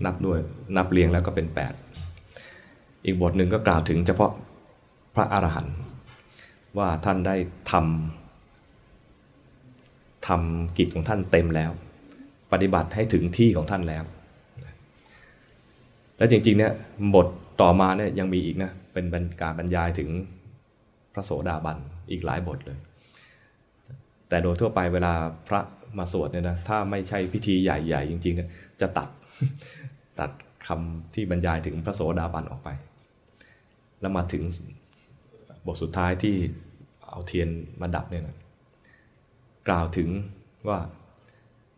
[0.06, 0.40] นับด้วย
[0.78, 1.48] นับเรียงแล้วก็เป็น
[2.24, 4.32] 8 อีกบทหนึ่งก็กล่าวถึงเฉพาะ
[5.16, 5.76] พระอรหันต์
[6.78, 7.36] ว่าท่านได้
[7.72, 11.72] ทำทำกิจของท่านเต็มแล้ว
[12.52, 14.04] ปฏิบัติให้ถึงที่ของท่านแล้ว
[16.18, 16.72] และจริงๆเนี่ย
[17.16, 17.28] บท
[17.62, 20.10] ต่อมาเนี่ยยังมีอีกนะเป็นการบรรยายถึง
[21.14, 21.78] พระโสดาบัน
[22.12, 22.78] อีกหลายบทเลย
[24.30, 25.14] แต่โดยทั่วไปเวลา
[25.48, 25.60] พระ
[25.98, 28.50] มาสวดเนี่ยนะถ้าไม่ใช่พิธีใหญ่ๆ จริงๆเนี่ย
[28.82, 29.10] จะตัด
[30.20, 30.32] ตัด
[30.68, 32.70] คำที่บรรยายถึงพระโสดาบันออกไป
[34.02, 34.44] แล้วมาถึง
[35.66, 36.36] บทสุดท้ายที่
[37.10, 37.50] เอาเทียน
[37.82, 38.38] มาดับเนี่ยนะ
[39.68, 40.10] กล่าวถึง
[40.68, 40.80] ว่า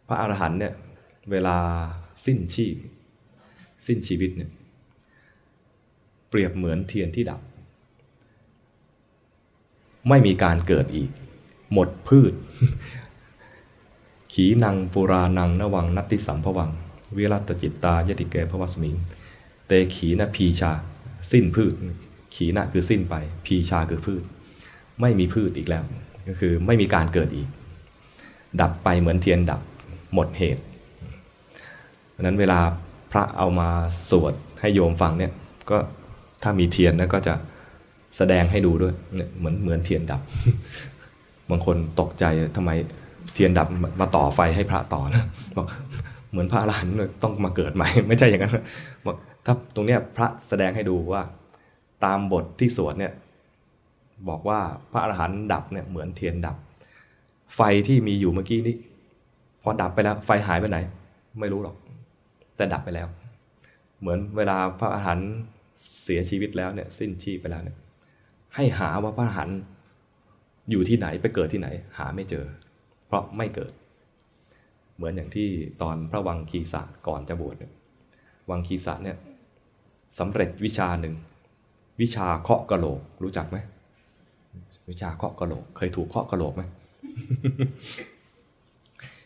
[0.08, 0.73] พระอรหันต์เนี่ย
[1.32, 1.58] เวลา
[2.26, 2.76] สิ้นชีพ
[3.86, 4.52] สิ้นชีวิตเนี่ย
[6.30, 7.42] เปรียบเหมือนเทียนที่ดับ
[10.10, 11.10] ไม่มีการเกิดอีก
[11.74, 12.34] หมดพืช
[14.34, 16.72] ขีนังปุรานังนวังนัตติสัมภวัง
[17.18, 18.96] วิรัตจิตตายติเกพระวสมิง
[19.68, 20.72] เตขีนพีชา
[21.32, 21.74] สิ้นพืช
[22.36, 24.24] ขีณะคือสิ้นไป พีชาคือพืช
[25.02, 25.84] ไม่มีพืชอีกแล้ว
[26.28, 27.48] ก็คือไม่มีการเกิดอีก
[28.62, 29.62] ดับไปเหมือนเทียนดับ
[30.13, 30.63] หมดเหตุ
[32.22, 32.60] นั้นเวลา
[33.12, 33.70] พระเอามา
[34.12, 35.32] สวดให้โยมฟังเนี่ย
[35.70, 35.78] ก็
[36.43, 37.34] ถ้ามีเทียนนะก็จะ
[38.17, 40.22] แสดงให้ดูด้วยเนี่ยเหมือนเหมือนเทียนดับ
[41.50, 42.72] บางคนตกใจทำไม
[43.34, 43.67] เทียนดับ
[44.02, 45.24] มาต่อไฟให้พระต่อนะ
[45.58, 45.67] บอก
[46.32, 46.93] เหมือนพระอรหันต์
[47.24, 48.54] ต้องมาเกิดใหม่ ไม่ใช่อย่างนั้น
[49.06, 49.15] บอก
[49.46, 51.22] ถ้าตรงเนี้ยพระแสดงให้ดูว่า
[52.04, 53.13] ตามบทที่สวดเนี่ย
[54.30, 54.60] บอกว่า
[54.91, 56.56] พระอรหันต์ดับเนี่ยเหมือนเทียนดับ
[57.56, 58.76] ไฟที่มีอยู่เมื่อกี้นี้
[59.62, 60.78] พอดับไปแล้วไฟหายไปไหน
[61.39, 61.76] ไม่รู้หรอก
[62.58, 63.08] แต่ดับไปแล้ว
[64.00, 65.32] เหมือนเวลาพระอรหันต์
[66.04, 67.78] เสียชีวิตแล้วเนี่ยสิ้นชีพไปแล้วเนี่ย
[68.56, 69.58] ให้หาว่าพระอรหันต์
[70.70, 71.67] อยู่ที่ไหนไปเกิดที่ไหน
[71.98, 72.46] หาไม่เจอ
[73.08, 73.72] เพราะไม่เกิด
[74.96, 75.48] เหมือนอย่างที่
[75.82, 77.74] ตอนพระวังคีสะก่อนจะบวชเนี่ย
[78.50, 79.17] วังคีสะเนี่ย
[80.20, 81.15] สำเร็จวิชาหนึ่ง
[82.02, 83.58] วิชาเคาะกะโหลกรู้จักไหม
[84.89, 86.63] วิชาเคาะกะโหลก เคยถูกเคาะกะโหลกไหม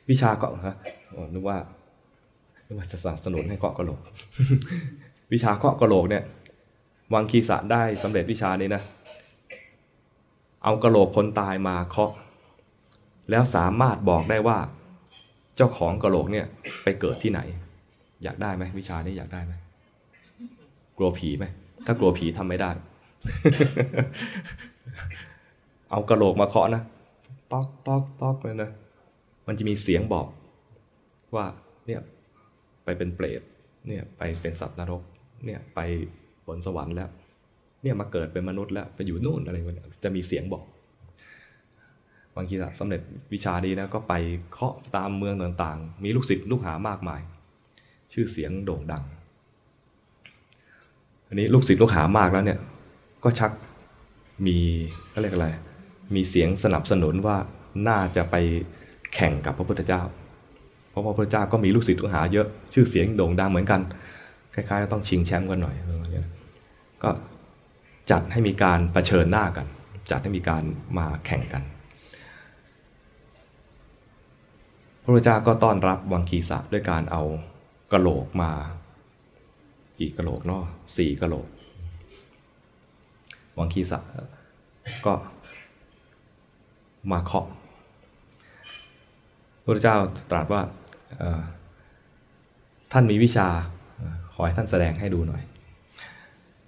[0.10, 0.78] วิชาเคาะฮะ
[1.34, 1.58] นึกว่า
[2.72, 4.00] นึกว่าจะสนับสนุนให้เคาะกระโหลก
[5.34, 6.24] วิชาเคาะกระโหลกเนี่ย
[7.14, 8.82] วังคีสะได้สำเร็จวิชานี้นะ
[10.64, 12.12] เอากระโหลกคนตายมาเคาะ
[13.30, 14.58] แล้วสามารถบอกได้ว่า
[15.56, 16.46] เจ้าของกระโหลกเนี่ย
[16.84, 17.40] ไปเกิดที่ไหน
[18.24, 19.54] อยากได้ไหมวิชานี้อยากได้ไหม
[20.98, 21.46] กลัวผีไหม
[21.86, 22.70] ถ้ากลัวผีทำไม่ได้
[25.92, 26.82] เอากระโหลกมาเคาะนะ
[27.52, 28.70] ต๊อกต๊อกต๊อกเลยนะ
[29.48, 30.28] มันจะมีเสียงบอก
[31.36, 31.46] ว่า
[31.88, 32.02] เนี่ย
[32.84, 33.42] ไปเป็นเปรต
[33.88, 35.02] เนี่ยไปเป็นสัตว์นรก
[35.46, 35.80] เนี่ยไป
[36.48, 37.10] บนสวรรค์แล้ว
[37.84, 40.64] เนี่ยมาเกิดเป็นมนุษย์แล้วไปอยู่นู่นอะไรมันจะมีเสียงบอก
[42.36, 43.02] บางทีละสำเร็จ
[43.34, 44.14] วิชาดีนะก็ไป
[44.52, 47.22] เคาะตามเมืองต่างๆ มีลูกศิษย์ลูกหามากมาย
[48.14, 49.04] ชื่อเสียงโด่งดัง
[51.28, 52.60] อันนี้ลูกศิษย์ลูกหามากแล้วเนี่ย
[53.24, 53.52] ก็ชัก
[54.46, 54.58] มี
[55.14, 55.48] ก็เรียกอะไร
[56.16, 57.38] มีเสียงสนับสนุนว่า
[57.88, 58.36] น่าจะไป
[59.14, 60.02] แข่งกับพระพุทธเจ้า
[60.92, 63.82] เพราะพระพุทธเจ้าก็มีลูกศิษย์ลูกหาเยอะชื่อเสียงโด่งดังเหมือนกัน
[64.54, 65.76] คล้ายๆต้องชิงแชมป์กันหน่อย
[67.04, 67.10] ก็
[68.12, 69.68] จัดให้มีการรเผชิญหน้ากัน
[70.12, 70.64] จัดให้มีการ
[70.98, 71.64] มาแข่งกัน
[75.04, 77.24] พระพุทธเจ้าก็ต้อนรับวังคีสะด้วยการเอา
[77.92, 78.52] กระโหลกมา
[80.00, 80.64] กี่กระโหลกเนาะ
[80.98, 81.48] สี่กระโหลก
[83.58, 84.00] วังคีสะ
[85.06, 85.14] ก็
[87.12, 87.48] มาเคาะ
[89.64, 89.98] พระพุทธเจ้า
[90.32, 90.62] ตรัสว่า
[92.92, 93.48] ท่านมีวิชา
[94.34, 95.44] ขอให้ท่านแสดงให้ดูหน่อย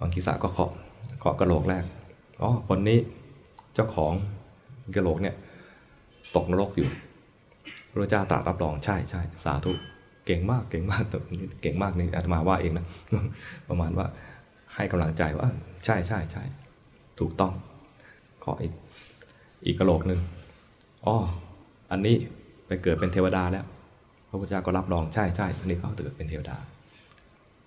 [0.00, 0.70] วังคีสะก็เคาะ
[1.20, 1.84] เคาะกระโหลกแรก
[2.42, 2.98] อ๋อคนนี้
[3.74, 4.12] เจ้าของ
[4.96, 5.36] กระโหลกเนี่ย
[6.36, 6.88] ตกนรกอยู่
[7.90, 9.72] พระเจ้าตรัสรับรองใช่ใช่สาธุ
[10.26, 11.04] เก่งมากเก่งมาก
[11.62, 12.86] เก่งมากนี่อาตมาว่าเองนะ
[13.68, 14.06] ประมาณว่า
[14.74, 15.48] ให้กำลังใจว่า
[15.84, 16.42] ใช่ใช่ใช่
[17.20, 17.52] ถูกต้อง
[18.44, 18.72] ขออีก
[19.66, 20.20] อีกกระโหลกหนึ่ง
[21.06, 21.14] อ๋อ
[21.90, 22.16] อันนี้
[22.66, 23.64] ไปเกิดเป็นเทวดาแล้ว
[24.34, 26.56] ระพุทธเจ้าก็รับรองใช่ใช่อันนี้เขาเกิดเป็นเทวดา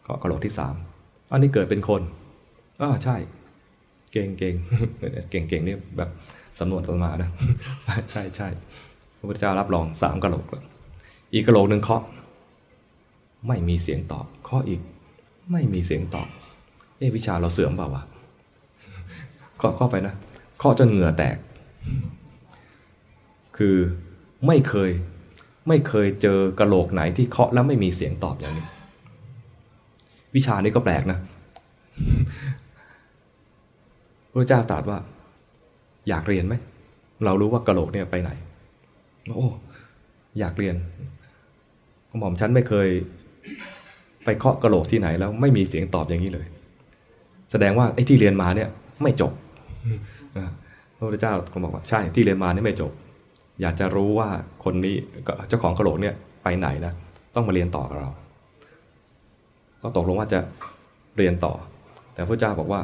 [0.08, 0.76] ก็กระโหลกที่สาม
[1.32, 2.02] อันนี้เกิดเป็นคน
[2.82, 3.16] อ๋อใช่
[4.12, 4.56] เก่งเก่ง
[5.30, 6.10] เก่งเก่งนี่แบบ
[6.60, 7.30] สำนวนตมานะ
[8.12, 8.48] ใช่ใช่
[9.18, 10.46] พระพุทธเจ้ารับรองสามกระโหลก
[11.34, 12.04] อีกกระโหลกหนึ่งเคาะ
[13.48, 14.82] ไม่มีเสียงตอบเคาะอีก
[15.52, 16.28] ไม่มีเสียงตอบ
[16.98, 18.04] เอ๊วิชาเราเสื่อมเปล่าวะ
[19.58, 20.14] เคาะเข้าไปนะ
[20.60, 21.38] เคาะจนเหงื่อแตก
[23.58, 23.76] คือ
[24.48, 24.92] ไม่เคย
[25.68, 28.66] ไม่เคยเจอกระโหลกไหนที่เคาะแล้วไม่มีเสียงตอบอย่างนี้
[30.36, 31.20] วิชานี้ก็แปลกนะ
[34.32, 34.98] พระเจ้าตรัสว่า
[36.10, 36.56] อยากเรียนไหม
[37.26, 38.32] เรารู้ว่ากระโหลกเนี่ยไปไหน
[39.36, 39.48] โอ้
[40.40, 40.76] อยากเรียน
[42.10, 42.88] ก็หม่อมฉันไม่เคย
[44.26, 46.46] ไปเคาะกระโหลกที่ไหนแล้วไม่มีเสียงตอบอย่างนี้เลย
[47.52, 48.70] แสดงว่าไอ้ที่เรียนมาเนี่ย
[49.04, 49.32] ไม่จบ
[50.98, 52.92] พระพุทธเจ้าก็บอกว่าใช่ที่เรียนมานี่ไม่จบ
[53.62, 54.30] อยากจะรู้ว่า
[54.64, 54.96] คนนี้
[55.48, 56.94] เจ้าของกระโหลกเนี่ยไปไหนนะ
[57.36, 58.10] ต้องมาเรียนต่อกับเรา
[59.82, 60.40] ก็ตกลงว่าจะ
[61.18, 61.54] เรียนต่อ
[62.14, 62.82] แต่พระเจ้าบอกว่า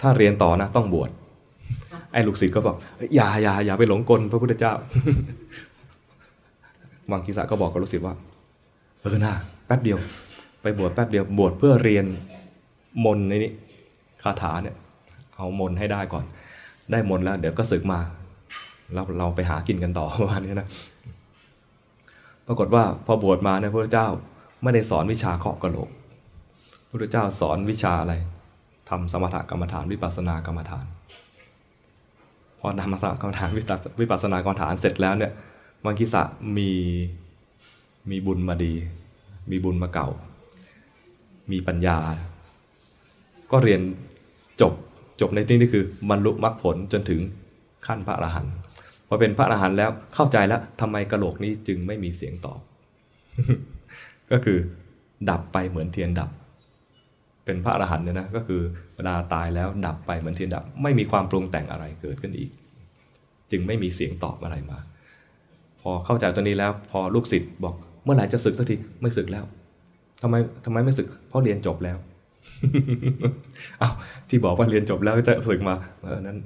[0.00, 1.10] ถ้าเรียนต่อนะต้องบวช
[2.12, 2.76] ไอ้ลูกศิษย์ก็บอก
[3.14, 4.72] อย่าอย่าอย่าไปหลงกลพระพุทธเจ้า
[7.10, 8.14] วังคีสะก็บอกกับลูกศิษย์ว่า
[9.02, 9.34] เออนะ
[9.66, 9.98] แป๊บเดียว
[10.62, 12.04] ไปบวชแป๊บเดียวบวชเพื่อเรียน
[13.04, 13.52] มนในนี้
[14.22, 14.76] คาถาเนี่ย
[15.36, 16.24] เอามนให้ได้ก่อน
[16.90, 17.98] ได้มนแล้ว เดี๋ยวก็ศึกมา
[18.92, 20.68] แล้วเราไปหากินกันต่อประมาณนี้นะ
[22.46, 24.08] ปรากฏว่าพอบวชมาเนี่ยพระเจ้า
[24.62, 25.90] ไม่ได้สอนวิชาเคาะกระโหลก
[26.90, 28.14] พระเจ้าสอนวิชาอะไร
[28.88, 30.86] ทำสมถกรรมฐานวิปัสสนากรรมฐาน
[32.58, 33.50] พอนำสมาสกรรมฐาน
[34.00, 35.32] วิปัสสนากรรมฐานเสร็จแล้วเนี่ย
[35.84, 36.22] มังคิสะ
[36.56, 36.70] มี
[38.10, 38.74] มีบุญมาดี
[39.50, 40.08] มีบุญมาเก่า
[41.50, 41.98] มีปัญญา
[43.50, 43.80] ก็เรียน
[44.60, 44.72] จบ
[45.20, 47.20] จบในที่นี้คือบรรลุมรรคผลจนถึง
[47.86, 48.54] ขั้นพระอรหันต์
[49.12, 52.60] พอเป็นพระอรหันต์แล้วเข้าใจแล้วทำไมกระโหลกนี้จึงไม่มีเสียงตอบ
[54.32, 54.58] ก็คือ
[55.30, 56.30] ดับไปเหมือนเทียนดับ
[57.44, 58.60] เป็นพระอรหันต์เนี่ยนะก็คือ
[58.96, 62.50] เวลาตายแล้วดับไปเหมือนเทียนดับ ไม่มีความปรุงแต่งอะไรเกิดขึ้นอีก
[63.50, 64.78] จึงไม่มีเสียงตอบอะไรมา
[65.80, 69.44] พอเข้าใจตัวนี้แล้วพอลูกศิษย์บอกเมื่อไหร่จะศึกสักทีไม่ศึกแล้ว
[70.22, 71.98] ทำไมทำไมไม่ศึก เพราะเรียนจบแล้ว
[73.78, 73.90] เอา
[74.28, 76.38] ที่บอกว่าเรียนจบแล้วจะศึกมาเออนั้น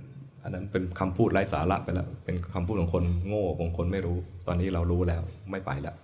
[0.45, 5.97] อันนั้นเป็นคำพูดไร้สาระไปแล้ว เป็นคำพูดของคนโง่ของคนไม่รู้ ตอนนี้เรารู้แล้วไม่ไปแล้ว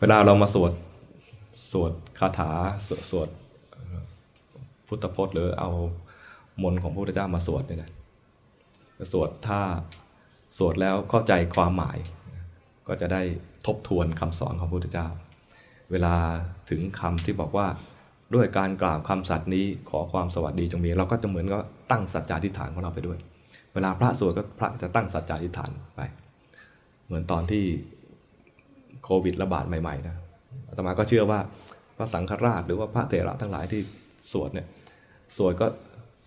[0.00, 0.72] เวลาเรามาสวด
[1.72, 2.50] สวดคาถา
[2.86, 3.28] สวดสวด
[4.86, 5.70] พุทธพจน์ หรือเอา
[6.62, 7.90] มนต์ของพระพุทธเจ้ามาสวดเนี่ยนะ
[9.12, 9.60] สวดถ้า
[10.58, 11.98] สวดแล้วเข้าใจความหมาย
[12.88, 13.22] ก็จะได้
[13.66, 15.08] ทบทวนคำสอนของพระพุทธเจ้า
[15.90, 16.14] เวลา
[16.70, 17.66] ถึงคำที่บอกว่า
[18.34, 21.58] ด้วยการกล่าวคำสัตย์นี้ขอความสวัสดีจงมี เราก็จะเหมือนก็
[21.90, 23.18] ตั้งสัจจาธิฐานของเราไปด้วย
[23.74, 26.00] เวลาพระสวดก็พระจะตั้งสัจจาธิฐานไป
[27.06, 27.64] เหมือนตอนที่
[29.04, 30.16] โควิดระบาดใหม่ๆนะ
[30.68, 31.40] อาตมาก็เชื่อว่า
[31.96, 33.80] พระสังฆราชหรือว่าพระเถระทั้งหลายที่
[34.32, 34.66] สวดเนี่ย
[35.36, 35.66] สวดก็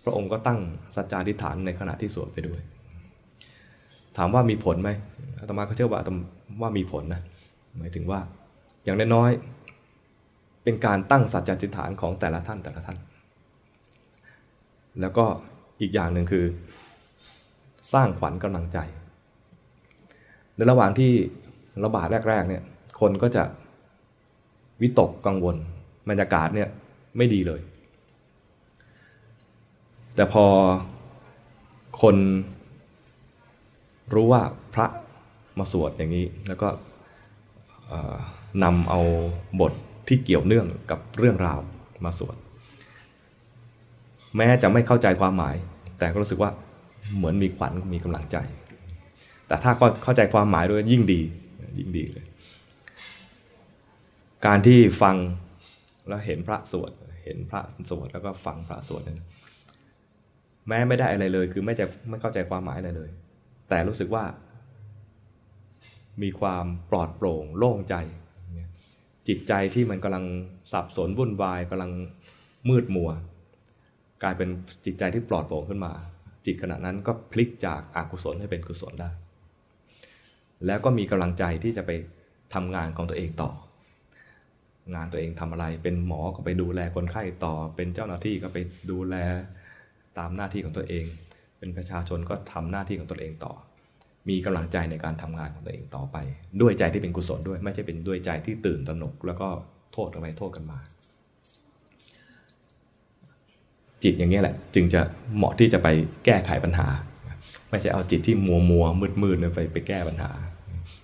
[0.04, 0.58] พระองค์ก็ตั้ง
[0.96, 2.60] สัจจาธิฐานในขณะที่สวดไปด้วย
[4.16, 4.90] ถามว่ามีผลไหม
[5.40, 6.00] อาตมาก็เชื่อว่า
[6.62, 7.22] ว่ามีผลนะ
[7.78, 8.20] หมายถึงว่า
[8.84, 9.59] อย่างน้อยๆ
[10.70, 12.98] เป็นการตั้งสัจจาธิฐานของแต่ละท่านแต่ละท่าน
[15.00, 15.24] แล้วก็
[15.80, 16.44] อีกอย่างหนึ่งคือ
[17.92, 18.78] สร้างขวัญกำลังใจ
[20.56, 21.12] ในระหว่างที่
[21.84, 22.62] ระบาดแรกๆเนี่ย
[23.00, 23.44] คนก็จะ
[24.82, 25.56] วิตกกังวล
[26.08, 26.68] บรรยากาศเนี่ย
[27.16, 27.60] ไม่ดีเลย
[30.14, 30.44] แต่พอ
[32.02, 32.16] คน
[34.14, 34.42] รู้ว่า
[34.74, 34.86] พระ
[35.58, 36.68] มาสวดอย่างนี้ แล้วก็
[38.62, 39.00] นำเอา
[39.62, 39.74] บท
[40.10, 41.58] ที่เกี่ยวเนื่องกับเรื่องราว
[42.04, 42.36] มาสวด
[44.36, 45.56] แม้จะไม่เข้าใจความหมาย
[45.98, 46.50] แต่ก็รู้สึกว่า
[47.16, 48.36] เหมือนมีขวัญมีกำลังใจ
[49.46, 51.20] แต่ถ้าเข้าใจความหมายด้วยยิ่งดี
[51.78, 52.26] ยิ่งดีเลย
[54.46, 55.16] การที่ฟัง
[56.08, 56.90] แล้วเห็นพระสวด
[57.24, 59.20] เห็นพระสวดแล้วก็ฟังพระสวดนั้น
[60.68, 63.10] แม้ไม่ได้อะไรเลย คือไม่จะไม่เข้าใจความหมายอะไรเลย
[63.68, 64.24] แต่รู้สึกว่า
[66.22, 67.94] มีความปลอดโปร่งโล่งใจ
[69.28, 70.24] จิตใจที่มันกำลัง
[70.72, 71.90] สับสนวุ่นวายกำลัง
[72.68, 73.10] มืดมัว
[74.22, 74.48] กลายเป็น
[74.84, 75.92] จิตใจที่ปลอดโปร่งขึ้นมา
[76.46, 79.10] จิตขณะนั้นก็พลิกจากอากุศลให้เป็นกุศลได้
[80.66, 81.90] แล้วก็มีกำลังใจที่จะไป
[82.54, 83.50] ทำงานของตัวเองต่อ
[84.94, 88.58] งานตัวเองทำอะไร เป็นหมอก็ไปดูแลคนไข้ต่อ เป็นเจ้าหน้าที่ก็ไป
[88.90, 89.14] ดูแล
[90.18, 91.04] ตามหน้าที่ของตัวเอง
[91.58, 93.52] เป็นประชาชนก็ทำหน้าที่ของตัวเองต่อ
[94.28, 96.16] มีกำลังใจในการทำงานของตัวเองต่อไป
[96.60, 99.48] ด้วยใจที่เป็นกุศลด้วย ไม่ใช่เป็นด้วยใจที่ตื่นตระหนก แล้วก็
[99.92, 100.78] โทษกันไปโทษกันมา
[104.02, 105.00] จิตอย่างนี้แหละ จึงจะ
[105.36, 105.88] เหมาะที่จะไป
[106.24, 106.88] แก้ไขปัญหา
[107.70, 110.30] ไม่ใช่เอาจิตที่มัวมัวมืดมืดไปไปแก้ปัญหา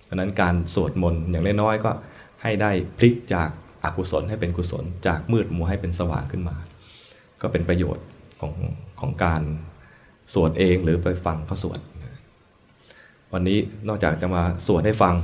[0.05, 1.91] เพราะนั้นการสวดมนต์อย่างน้อยๆก็
[2.43, 3.49] ให้ได้พลิกจาก
[3.83, 6.55] อากุศลให้เป็นกุศล จากมืดมัวให้เป็นสว่างขึ้นมา
[7.41, 8.05] ก็เป็นประโยชน์
[8.41, 8.53] ของ
[8.99, 9.41] ของการ
[10.33, 11.79] สวดเองหรือไปฟังเขาสวด
[13.39, 15.15] วันนี้นอกจากจะมาสวดให้ฟัง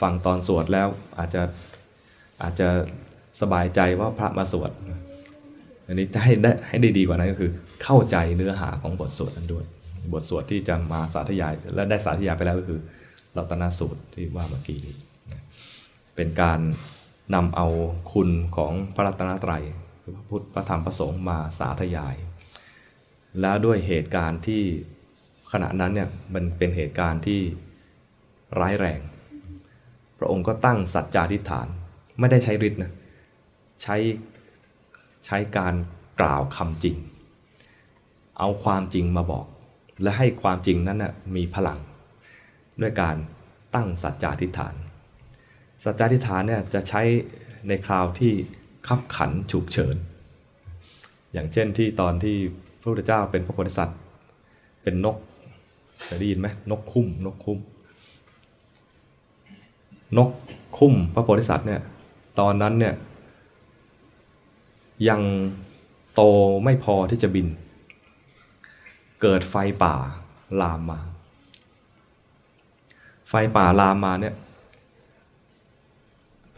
[0.00, 0.88] ฟังตอนสวดแล้ว
[1.18, 1.42] อาจจะ
[2.42, 2.68] อาจจะ
[3.40, 4.70] สบายใจว่าพระมาสวด
[5.86, 7.50] อันนี้จะให้ได้ให้ได้ดีกว่านั้นก็คือ
[7.82, 9.64] เข้าใจเนื้อหาของบทสวดนั้นด้วย
[10.12, 12.80] บทสวดที่จะมาสาธยายและได้สาธยายไปแล้วก็คือ
[13.36, 14.94] รัตนสูตรที่ว่าเมื่อกี้นี้
[16.16, 16.60] เป็นการ
[17.34, 17.66] นำเอา
[18.12, 19.62] คุณของพระรัตนตรัย
[20.02, 22.16] คือพระพุทธพระธรรมพระสงฆ์มาสาธยาย
[23.40, 24.62] แล้วด้วยเหตุการณ์ที่
[25.52, 27.40] ขณะนั้นเนี่ยมันเป็นเหตุการณ์ที่
[28.60, 29.00] ร้ายแรง
[30.18, 31.66] พระองค์ก็ตั้งสัจจาธิฐาน
[32.18, 32.92] ไม่ได้ใช้ฤทธิ์นะ
[33.82, 33.96] ใช้
[35.26, 35.74] ใช้การ
[36.20, 36.96] กล่าวคำจริง
[38.38, 39.46] เอาความจริงมาบอก
[40.02, 41.78] และให้ความจริงนั้นนะมีพลัง
[42.80, 43.16] ด้วยการ
[43.74, 44.74] ตั้งสัจจาธิฐาน
[45.84, 47.02] สัจจาธิฐานเนี่ยจะใช้
[47.68, 48.32] ในคราวที่
[48.88, 49.96] ขับขันฉุกเฉิน
[51.32, 52.36] อย่างเช่นที่ตอนที่
[52.80, 53.98] พระพุทธเจ้าเป็นพระโพธิสัตว์
[54.82, 55.16] เป็นนก
[56.04, 57.58] เคยได้ยินไหมนกคุ้มนกคุ้ม
[60.18, 60.30] นก
[60.76, 61.80] คุ้มพระโพธิสัตว์เนี่ย
[62.40, 62.94] ตอนนั้นเนี่ย
[65.08, 65.20] ยัง
[66.14, 66.22] โต
[66.64, 67.46] ไม่พอที่จะบิน
[69.22, 69.94] เกิดไฟป่า
[70.60, 71.00] ลามมา
[73.28, 74.34] ไฟป่าลามมาเนี่ย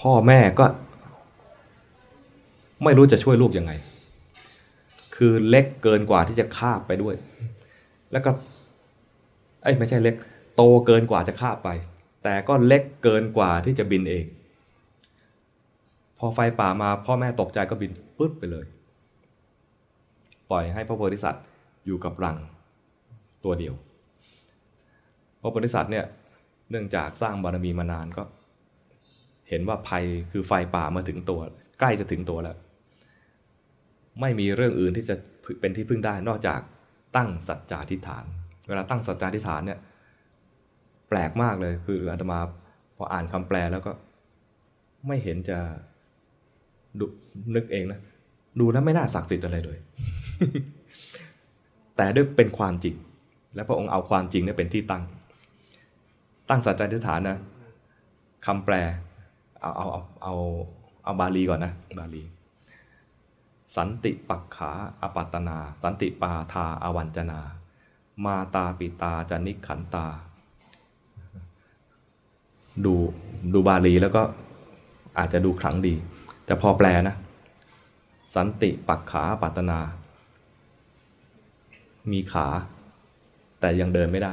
[0.00, 0.66] พ่อแม่ก็
[2.84, 3.72] ไม่รู้จะช่วยลูกยังไง
[5.16, 7.14] คือเล็กเกินกว่าที่จะคาบไปด้วย
[8.12, 8.30] แล้วก็
[9.64, 10.14] ไอ้ไม่ใช่เล็ก
[10.56, 11.68] โตเกินกว่าจะคาบไป
[12.24, 14.24] แต่ก็เล็กเกินกว่าที่จะบินเอง
[16.18, 18.66] พอไฟป่ามาพ่อแม่ตกใจก็บินปึ๊ดไปเลย
[20.50, 21.44] ปล่อยให้พระโพธิสัตว์
[21.86, 22.36] อยู่กับรัง
[23.44, 23.74] ตัวเดียว
[25.40, 26.04] พระโพธิสัตว์เนี่ย
[26.70, 28.22] เนื่องจากสร้างบารมีมานานก็
[29.48, 31.40] เห็นว่าภัยคือไฟป่ามาถึงตัว
[31.78, 32.56] ใกล้จะถึงตัวแล้ว
[34.20, 35.14] ไม่มีเรื่องอื่นที่จะ
[35.60, 36.60] เป็นที่พึ่งได้นอกจาก
[37.16, 38.24] ตั้งสัจจาธิฐาน
[38.68, 39.78] เวลาตั้งสัจจาธิฐานเนี่ย
[41.08, 42.38] แปลกมากเลย คืออาตมา
[42.96, 43.92] พออ่านคำแปลแล้วก็
[45.06, 45.58] ไม่เห็นจะ
[46.98, 47.04] ดู
[47.54, 48.00] นึกเองนะ
[48.60, 49.78] ดูแล้วไม่น่าศักดิ์สิทธิ์อะไรเลย
[51.96, 52.96] แต่ด้วยเป็นความจริง
[53.54, 55.02] และพระองค์เอาความจริงนี่เป็นที่ตั้ง
[56.48, 57.38] ตั้งสัจจะทิฐานนะ
[58.46, 58.74] คำแปล
[59.60, 60.34] เอาเอาเอาเอา
[61.04, 62.22] เอาบาลีก่อนนะ บาลี
[63.76, 64.70] สันติปักขา
[65.02, 67.40] อปัตนา สันติปาทาอวัญจนา
[68.24, 70.06] มาตาปิตาจนิขันตา
[72.84, 72.94] ดู
[73.52, 74.22] ดูบาลีแล้วก็
[75.18, 75.94] อาจจะดูขลังดี
[76.44, 77.16] แต่พอแปลนะ
[78.34, 79.80] สันติปักขาปัตนา
[82.12, 82.46] มีขา
[83.60, 84.32] แต่ยังเดินไม่ได้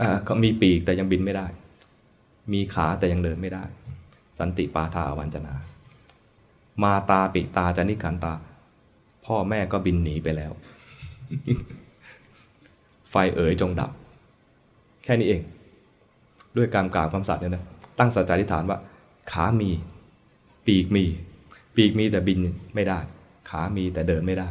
[0.00, 0.08] อ่า
[0.44, 1.46] มีปีกแต่ยังบินไม่ได้
[2.52, 3.64] มีขาแต่ยังเดินไม่ได้
[4.38, 5.54] สันติปาทาวันจนา
[6.82, 8.34] มาตาปิตาจานิขันตา
[9.24, 10.52] พ่อแม่ก็บินหนีไปแล้ว
[13.12, 13.90] ไฟเอ๋ยจงดับ
[15.04, 15.42] แค่นี้เอง
[16.56, 17.64] ด้วยการกล่าวคำสัตย์เนี่ยนะ
[17.98, 18.78] ตั้งสัจจะทิฏฐานว่า
[19.32, 19.70] ขามี
[20.66, 21.04] ปีกมี
[21.76, 22.40] ปีกมีแต่บิน
[22.74, 22.98] ไม่ได้
[23.50, 24.48] ขามีแต่เดินไม่ได้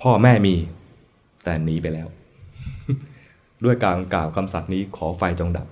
[0.00, 0.54] พ่อแม่มี
[1.44, 2.08] แต่หนีไปแล้ว
[3.64, 5.66] ด้วยการกล่าวคำสัตย์นี้ขอไฟจงดับ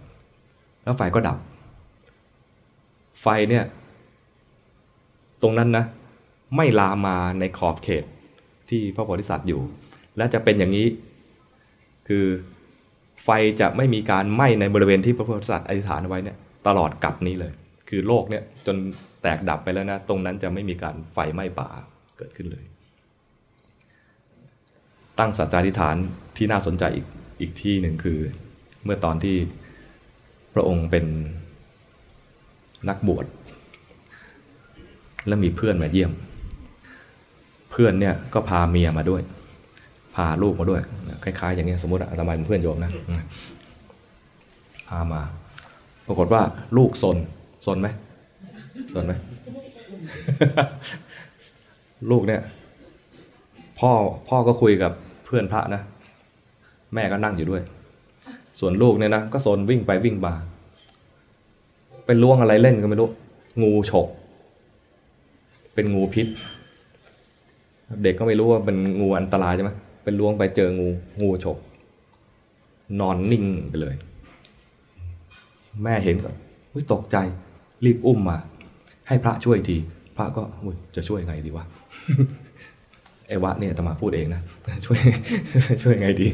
[0.85, 1.39] แล้วไฟก็ดับ
[3.21, 3.65] ไฟเนี่ย
[5.43, 5.85] ตรงนั้นนะ
[6.57, 8.05] ไม่ลามมาในขอบเขต
[8.69, 9.61] ที่พระโพธิสัตว์อยู่
[10.17, 10.87] และจะเป็นอย่างนี้
[12.09, 12.25] คือ
[13.25, 13.29] ไฟ
[13.61, 16.37] จะไม่มีการไหม้ในบริเวณที่พระโพธิสัตว์อธิษฐานไว้เนี่ย
[16.67, 17.53] ตลอดกับนี้เลย
[17.89, 18.77] คือโลกเนี่ยจน
[19.23, 21.69] แตกดับไปแล้วนะตรงนั้นจะไม่มีการไฟไหม้ป่า
[22.19, 22.65] เกิดขึ้นเลย
[25.19, 25.97] ตั้งสัจจาธิฐาน
[26.37, 27.07] ที่น่าสนใจอีก
[27.41, 28.19] อีกที่หนึ่งคือ
[28.85, 29.37] เมื่อตอนที่
[30.55, 31.05] พระองค์เป็น
[32.89, 33.27] นักบวช
[35.27, 36.13] แล้วมีเพื่อนมาเยี่ยม
[37.71, 39.23] เพื่อนเนี่ยก็พาเมียมาด้วย
[40.15, 40.83] พาลูกมาด้วย
[41.25, 42.91] คล้ายๆ อย่างนี้สมมติอาตมาเป็นเพื่อนโยมนะ
[44.89, 45.23] พามา
[46.07, 46.43] ปรากฏว่า
[46.77, 47.17] ลูกซน
[47.67, 47.89] ซนไหม
[48.95, 49.13] ซนไหม
[52.11, 52.41] ลูกเนี่ย
[53.79, 53.91] พ่อ
[54.29, 54.93] พ่อก็คุยกับ
[55.27, 55.83] เพื่อนพระนะ
[56.95, 57.63] แม่ก็นั่งอยู่ด้วย
[58.61, 60.35] ส่วนลูกเนี่ยนะก็ซนวิ่งไปวิ่งมา
[62.07, 63.11] ไปล่วงอะไรเล่นก็ไม่รู้
[63.63, 64.09] งูฉก
[65.75, 66.27] เป็นงูพิษ
[68.03, 69.73] เด็กก็ไม่รู้ว่าเป็นงูอันตรายใช่ไหม
[70.05, 70.89] เป็นล้วงไปเจองู
[71.21, 71.59] งูฉก
[73.01, 73.95] นอนนิ่งไปเลย
[75.83, 76.31] แม่เห็นก็
[76.93, 77.17] ตกใจ
[77.85, 78.39] รีบอุ้มมา
[79.09, 79.77] ให้พระช่วยที
[80.17, 80.43] พระก็
[80.97, 81.65] จะช่วยไงดีวะ
[83.29, 84.43] ไอ้วะเนี่ยตมาพูดเองนะ
[84.87, 84.99] ช่วย
[85.83, 86.27] ช่วยไงดี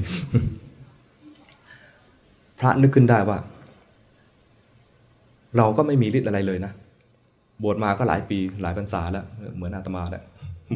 [2.58, 3.38] พระนึกขึ้นได้ว่า
[5.56, 6.72] เราก็ไม่มีฤทธิ์อะไรเลยนะ
[7.62, 10.24] บวชมาก็หลายปีหลายพรรษาแล้ว เหมือนอาตมาแหละ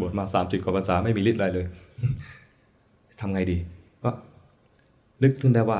[0.00, 1.66] บวชมาสามสิบกว่าพรรษาไม่มีฤทธิ์อะไรเลย
[3.20, 3.58] ทำไงดี
[4.02, 4.10] ก็
[5.22, 5.78] นึกขึ้นได้ว่า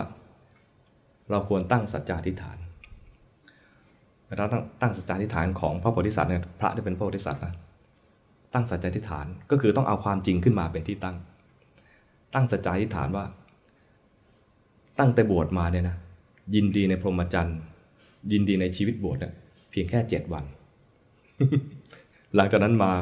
[1.31, 2.59] เราควรตั้งสัจจาธิฐาน
[4.29, 7.55] เวลาตั้งตั้งสัจจาธิฐานของพระโพธิสัตว์เนี่ยพระที่เป็นพระโพธิสัตว์นะ
[8.55, 11.17] ตั้งสัจจาธิฐานก็คือต้องเอาความจริงขึ้นมาเป็นที่ตั้ง
[12.35, 13.25] ตั้งสัจจาธิฐานว่า
[14.99, 15.97] ตั้งแต่บวชมาเนี่ยนะ
[16.55, 17.59] ยินดีในพรหมจรรย์
[18.33, 19.33] ยินดีในชีวิตบวชเนี่ย
[19.71, 20.45] เพียงแค่เจ็ดวัน
[22.37, 22.93] หลังจากนั้นมา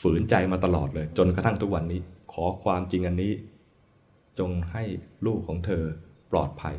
[0.00, 2.00] ฝืนใจมาตลอดเลย จนกระทั่งทุกวันนี้
[2.32, 3.32] ขอความจริงอันนี้
[4.38, 4.82] จงให้
[5.26, 5.82] ลูกของเธอ
[6.30, 6.76] ปลอดภัย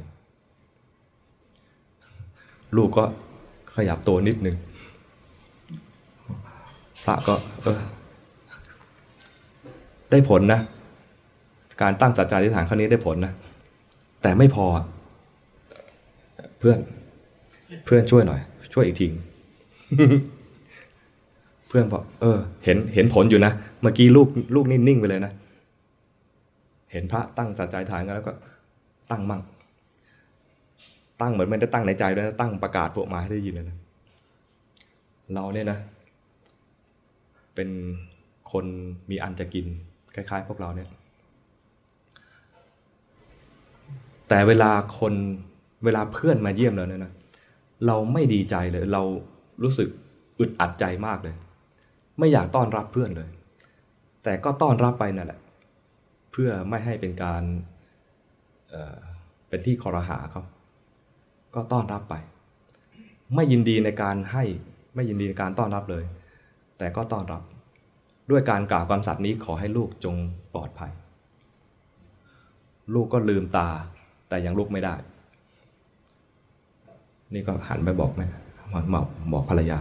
[2.78, 3.06] ลูกก็
[3.76, 4.56] ขยับตัวนิดนึง
[7.06, 7.80] พระก็เออ
[10.12, 10.60] ได้ผลนะ
[11.82, 13.34] การตั้งสัจจาธิฐานครั้งนี้ได้ผลนะ
[14.22, 14.66] แต่ไม่พอ
[16.60, 16.80] เพื่อน
[17.86, 18.40] เพื่อนช่วยหน่อย
[18.74, 19.08] ช่วยอีกที
[21.68, 25.34] เพื่อนบอกเออ เห็นเห็นผลอยู่นะ เมื่อกี้ลูกลูกนิ่งๆไปเลยนะ
[26.92, 28.34] เห็นพระตั้งสัจจาธิษฐานกันแล้วก็
[29.12, 29.42] ตั้งมั่ง
[31.22, 33.78] ตั้งเหมือนไม่ได้ตั้งในใจด้วยนะตั้งประกาศพวกมาให้ได้ยินเลยนะ
[35.34, 35.80] เราเนี่ยนะ
[37.56, 37.70] เป็น
[38.52, 38.66] คน
[39.10, 39.66] มีอันจะกิน
[40.16, 40.90] คล้ายๆ พวกเราเนี่ย
[44.30, 45.14] แต่เวลาคน
[45.86, 47.14] เวลาเพื่อนมาเยี่ยมเราเนี่ยนะ
[47.88, 49.04] เราไม่ดีใจเลย เรา
[49.64, 49.90] รู้สึก
[50.40, 51.36] อึดอัดใจมากเลย
[52.20, 53.30] ไม่อยากต้อนรับเพื่อนเลย
[54.24, 55.40] แต่ก็ต้อนรับไปนั่นแหละ
[56.32, 57.44] เพื่อไม่ให้เป็นการ
[58.70, 60.44] เเป็นที่คอรหาเขา
[61.56, 62.16] ก็ต้อนรับไป
[63.36, 64.44] ไม่ยินดีในการให้
[64.96, 66.04] ไม่ยินดีในการต้อนรับเลย
[66.78, 67.42] แต่ก็ต้อนรับ
[68.32, 70.16] ด้วยการกล่าวความสัตย์นี้ขอให้ลูกจง
[70.54, 70.92] ปลอดภัย
[72.94, 73.70] ลูกก็ลืมตา
[74.30, 74.96] แต่ยังลุกไม่ได้
[77.34, 78.28] นี่ก็หันไปบอกแม่
[78.94, 79.02] มา
[79.34, 79.80] บอกภรรยา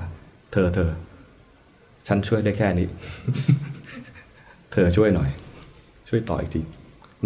[0.52, 0.90] เธอเธอ
[2.08, 2.88] ฉันช่วยได้แค่นี้
[4.72, 5.30] เธอช่วยหน่อย
[6.12, 6.60] ช่วยต่ออีกที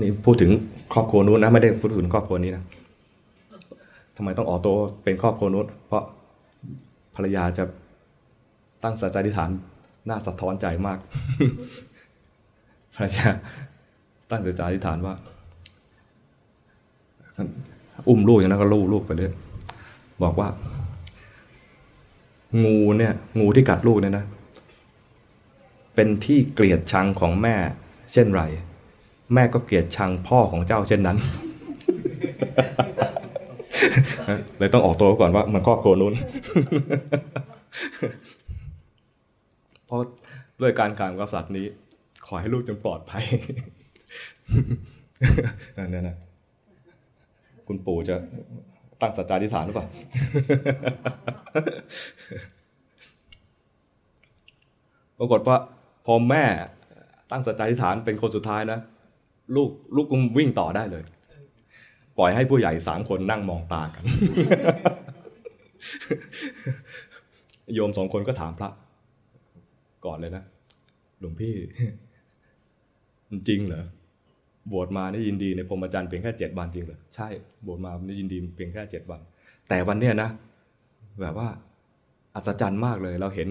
[0.01, 0.51] นี่พูดถึง
[0.93, 2.63] ครอบครัวนู้นนะไม่ได้พูดถึงครอบครัวนี้นะ
[4.17, 6.05] ทำไมต้องออโต้เป็นครอบครัวนู้นเพราะ
[7.15, 7.65] ภรรยาจะ
[8.83, 9.51] ตั้งสัจจฐาน
[10.09, 10.99] น่าสะท้อนใจมาก
[12.97, 13.29] ภรรยา
[14.31, 15.15] ตั้งสัจจฐานว่า
[18.09, 19.33] อุ้มลูกอย่างนั้นก็ลูกลูกไปเลย
[20.23, 20.49] บอกว่า
[22.65, 24.25] งูเนี่ย งูที่กัดลูกเนี่ยนะ
[25.95, 27.57] เป็นที่เกลียดชังของแม่
[28.13, 28.43] เช่นไร
[29.33, 31.19] แม่ก็เกลียดชังพ่อของเจ้าเช่นนั้น
[34.59, 36.15] เลยต้องออกตัวก่อนว่ามันครอบครัวนู้น
[39.87, 40.01] เพราะ
[40.61, 41.67] ด้วยการการกับสัตว์นี้
[42.27, 43.25] ขอให้ลูกจงปลอดภัย
[45.77, 46.17] นั่นนะ
[47.67, 48.17] คุณปู่จะ
[49.01, 49.87] ตั้งสัจจาธิฐานหรือเปล่า
[55.19, 55.57] ปรากฏว่า
[56.07, 56.45] พอแม่
[57.31, 58.79] ตั้งสัจจาธิฐานเป็นคนสุดท้ายนะ
[59.55, 61.03] ลูกลูกกุมวิ่งต่อได้เลย
[62.19, 64.05] ปล่อยให้ผู้ใหญ่สามคนนั่งมองตากัน
[67.75, 68.71] โยมสองคนก็ถามพระ
[70.05, 70.45] ก่อนเลยนะ
[71.21, 71.55] หลวงพี่
[73.49, 73.85] จริงเหรอ
[74.73, 77.29] บวชมาได้ยินดีในพรมจรรย์เพียงแค่เจ็ดวันจริงเหรอใช่
[77.67, 79.21] บวชมาได้ยินดีเพียงแค่เจ็ดวัน
[79.69, 80.31] แต่วันเนี้ยนะ
[81.21, 81.49] แบบว่า
[82.35, 83.49] อัศจรรย์มากเลย เราเห็น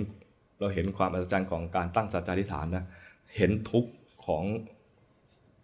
[0.59, 2.85] เราเห็นความอัศจรรย์ของการตั้งสัจจาธิฐานนะ
[3.35, 3.91] เห็นทุกข์
[4.25, 4.43] ของ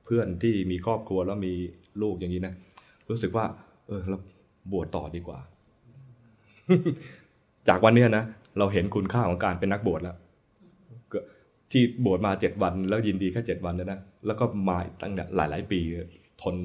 [0.10, 1.54] พื่อนที่มีครอบครัวแล้วมี
[2.02, 2.54] ลูกอย่างนี้นะ
[3.10, 3.46] รู้สึกว่า
[3.88, 4.18] เออเรา
[4.72, 5.40] บวชต่อดีกว่า
[7.68, 8.24] จากวันเนี้ยนะ
[8.60, 10.18] เราเห็นคุณค่าของการเป็นนักบวชแล้ว
[11.72, 15.80] ที่บวชมาเจ็ดวัน แล้วยินดีแค่เจ็ดวันนะนะแล้วก็มาตั้งหลายหลายปี
[16.42, 16.56] ทน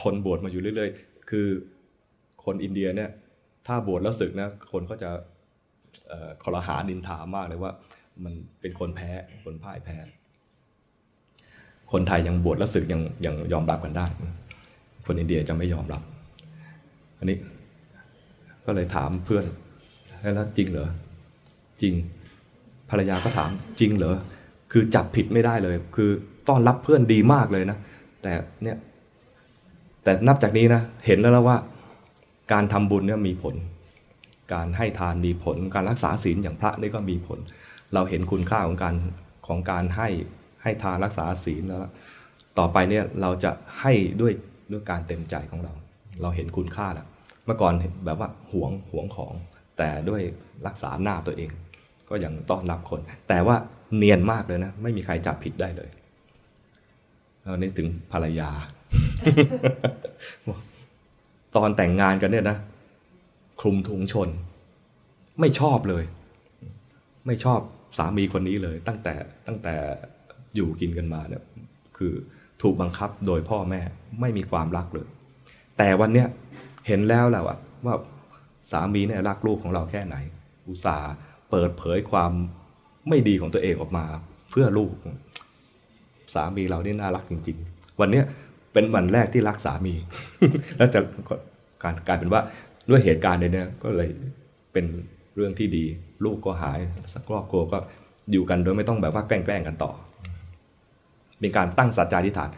[0.00, 1.46] ทนบวชมาอยู่เรื่อย ๆ คือ
[2.44, 3.10] คนอินเดียเนี่ย
[3.66, 5.10] ถ้าบวชแล้วศึกนะ คนก็จะ
[6.42, 7.72] คอรหานินทามากเลยว่า
[8.24, 9.10] มันเป็นคนแพ้
[9.44, 9.96] คนพ่ายแพ้
[11.92, 14.06] คนไทยยังบวชแล้วศึกยังยังยอมรับกันได้
[15.06, 16.02] คนอินเดียจะไม่ยอมรับ
[17.18, 17.36] อันนี้
[18.66, 19.44] ก็เลยถามเพื่อน
[20.34, 20.88] แล้วจริงเหรอ
[21.82, 21.94] จริง
[22.90, 24.16] ภรรยาก็ถามจริงเหรอ
[24.72, 26.10] คือจับผิดไม่ได้เลย คือ
[26.48, 27.78] ต้อนรับเพื่อนดีมากเลยนะ
[28.22, 28.32] แต่
[28.62, 28.76] เนี่ย
[30.04, 31.58] แต่นับจากนี้นะเห็นแล้วแล้วว่า
[32.52, 33.54] การทำบุญเนี่ยมีผล
[34.52, 37.38] การให้ทานมีผล การรักษาศีลอย่างพระนี่ก็มีผล
[37.94, 38.94] เราเห็นคุณค่าของการ
[39.46, 40.08] ของการให้
[40.66, 41.80] ให้ทานรักษาศีลแล้ว
[42.58, 43.50] ต่อไปเนี่ยเราจะ
[43.80, 44.32] ให้ด้วย
[44.72, 45.72] ด้วยการเต็มใจของเรา
[46.22, 47.06] เราเห็นคุณค่าแล้ว
[47.44, 47.72] เมื่อก่อน
[48.04, 49.32] แบบว่าหวงหวงของ
[49.78, 50.22] แต่ด้วย
[50.66, 51.50] รักษาหน้าตัวเอง
[52.08, 53.56] ก็ยังต้อนรับคน แต่ว่า
[53.96, 55.90] เนียนมากเลยนะ ไม่มีใครจับผิดได้เลย
[57.44, 58.50] อันนี้ถึงภรรยา
[61.56, 62.58] ตอนแต่งงานกันเนี่ยนะ
[63.60, 64.28] คลุมถุงชน
[65.40, 66.04] ไม่ชอบเลย
[67.26, 67.60] ไม่ชอบ
[67.98, 69.14] สามีคนนี้เลย ตั้งแต่
[69.46, 69.74] ตั้งแต่
[70.56, 71.42] อยู่กินกันมาเนี่ย
[71.96, 72.12] คือ
[72.62, 73.80] ถูกบังคับโดยพ่อแม่
[74.20, 75.08] ไม่มีความรักเลย
[75.78, 76.26] แต่วันเนี้ย
[76.86, 77.42] เห็นแล้วแหละ
[77.86, 77.94] ว่า
[78.72, 80.16] สามีเนี่ยรักลูกของเราแค่ไหน
[80.68, 81.12] อุตส่าห์
[81.50, 82.32] เปิดเผยความ
[83.08, 84.04] ไม่ดีของตัวเองออกมา
[84.50, 84.92] เพื่อลูก
[86.34, 88.24] สามีเรานี่น่ารักจริง ๆ วันเนี้ย
[88.72, 89.94] เป็นวันแรกที่รักสามี
[90.76, 91.00] แล้วจะ
[91.82, 92.40] การกลายเป็นว่า
[92.90, 94.08] ด้วยเหตุการณ์นี้ก็เลย
[94.72, 94.86] เป็น
[95.34, 95.84] เรื่องที่ดี
[96.24, 96.78] ลูกก็หาย
[97.14, 97.78] สักครอบครัวก็
[98.32, 99.92] อยู่กันโดยไม่ต้องแบบว่าแกล้งกันต่อ
[101.40, 102.50] เป็นการตั้งสัจจาธิฐาน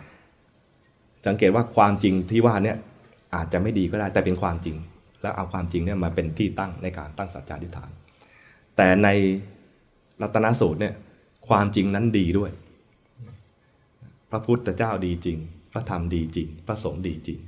[1.27, 2.77] สังเกตว่าความจริงที่ว่าเนี่ย
[3.35, 4.77] อาจจะไม่ดีก็ได้แต่เป็นความจริง
[5.23, 7.91] แล้วเอาความจริงเนี่ยมาเป็นที่ตั้งในการตั้งสัจจาธิฐาน
[8.77, 9.09] แต่ใน
[10.23, 10.95] รัตนสูตรเนี่ย
[11.49, 12.51] ความจริงนั้นดีด้วย
[14.31, 15.39] พระพุทธเจ้าดีจริง
[15.73, 17.39] พระธรรมดีจริง พระสงฆ์ดีจริง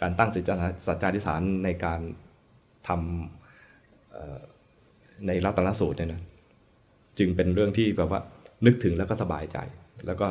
[0.00, 0.40] การตั้งสั
[0.94, 2.00] จจาธิฐานในการ
[2.88, 6.22] ทำในรัตนสูตรเนี่ยนะ
[7.18, 8.20] จึงเป็นเรื่องที่แบบว่า
[8.66, 9.58] นึกถึงแล้วก็สบายใจ
[10.06, 10.26] แล้วก็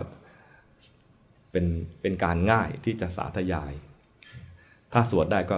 [1.56, 3.72] เป็นเป็นการง่ายที่จะสาธยาย
[4.94, 5.58] ถ้าสวดได้ก็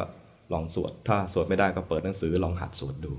[0.53, 3.13] ลองสวด ถ้าสวดไม่ได้ก็เปิดหนังสือลองหัดสวดดู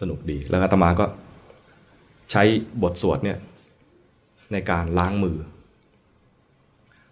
[0.00, 1.06] สนุกดี แล้วอาตมาก็
[2.30, 2.42] ใช้
[2.82, 3.38] บทสวดเนี่ย
[4.52, 5.36] ในการล้างมือ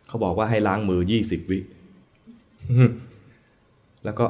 [0.09, 1.59] เขาบอกว่าให้ล้างมือยี่สิบวิ
[4.05, 4.27] แล้วก็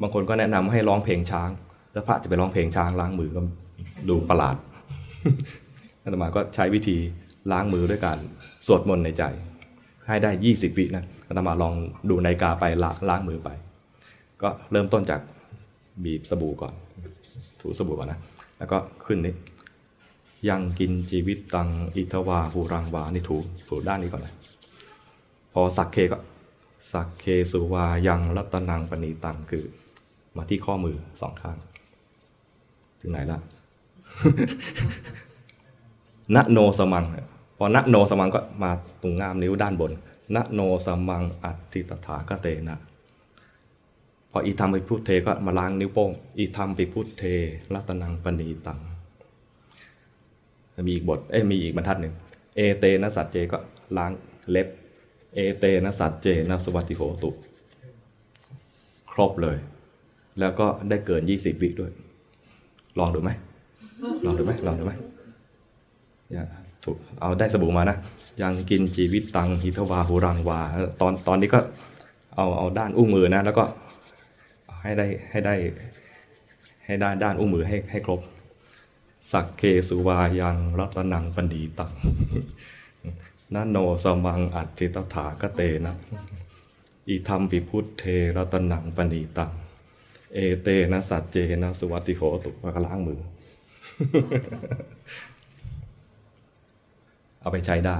[0.00, 1.50] บางคนก็แนะนำให้ร้องเพลงช้าง
[1.92, 3.40] แล้วพระจะไปร้องเพลงช้างล้างมือก็
[4.08, 4.56] ดูประหลาด
[6.02, 6.98] อาตมาก็ใช้วิธี
[7.52, 8.18] ล้างมือด้วยการ
[8.66, 9.22] สวดมนต์ในใจ
[10.06, 11.74] ให้ได้ยี่สิบวินะอาตมาลอง
[12.08, 12.64] ดูนาฬิกาไป
[13.08, 13.48] ล้างมือไป
[14.42, 15.20] ก็เริ่มต้นจาก
[16.04, 16.74] บีบสบู่ก่อน
[17.60, 18.20] ถูสบู่ก่อนนะ
[18.58, 19.34] แล้วก็ขึ้นนี้
[20.48, 23.36] ยังกินชีวิตตังอิทวาหูรังวานี่ถู
[23.68, 24.34] ถูด้านนี้ก่อนนะ
[25.52, 26.18] พอสักเคก็
[26.92, 29.64] สักเคสุวายังรัตนังปณีตังคือ
[30.36, 31.56] มาที่ข้อมือสองข้าง
[33.00, 33.38] ถึงไหนละ
[36.34, 37.04] นะโนสมัง
[37.56, 38.70] พอนะโนสมังก็มา
[39.02, 39.92] ตรงง่ามนิ้วด้านบน
[40.34, 42.78] นะโนสมังอัติตถาคเตนะ
[44.30, 47.22] พออีธรรมปิพุทเทก็มาล้างนิ้วโป้ง อีธรรมปิพุทเท
[47.74, 48.80] รัตนังปณีตัง
[50.86, 52.14] มีอีกบท เอ้มีอีกบรรทัดหนึ่ง
[52.56, 53.58] เอเตนะสัจเจก็
[53.96, 54.12] ล้าง
[54.50, 54.68] เล็บ
[55.34, 57.30] เอเตนะสัจเจนะสวัติโหตุ
[59.12, 59.56] ครบเลย
[60.40, 61.90] แล้วก็ได้เกิน 20 วิด้วย
[62.98, 63.30] ลองดูไหม
[64.24, 64.92] ลองดูไหมลองดูไหม
[67.20, 67.96] เอาได้สบู่มานะ
[68.42, 70.60] ยังกินชีวิตตังหิทวาหูรังวา
[71.00, 71.60] ตอนตอนนี้ก็
[72.36, 73.64] เอาเอาด้านอุ้งมือนะ แล้วก็
[74.82, 75.54] ให้ได้ให้ได้
[76.86, 78.20] ให้ได้ด้านอุ้งมือให้ให้ครบ
[79.32, 81.92] สักเคสุวายังรัตนังปันดีตัง
[83.54, 85.94] นาโนสมังอัตติตถาคเตนะ
[87.08, 88.04] อีธรรมปิพุทเท
[88.36, 89.50] รัตนังปันดีตัง
[90.34, 92.54] เอเตนะสัจเจนะสุวัติโหตุก
[92.86, 93.20] ล้างมือ
[97.46, 97.98] เอาไปใช้ได้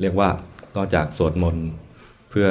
[0.00, 0.28] เรียกว่า
[0.76, 1.68] นอกจากสวดมนต์
[2.30, 2.48] เพื่อ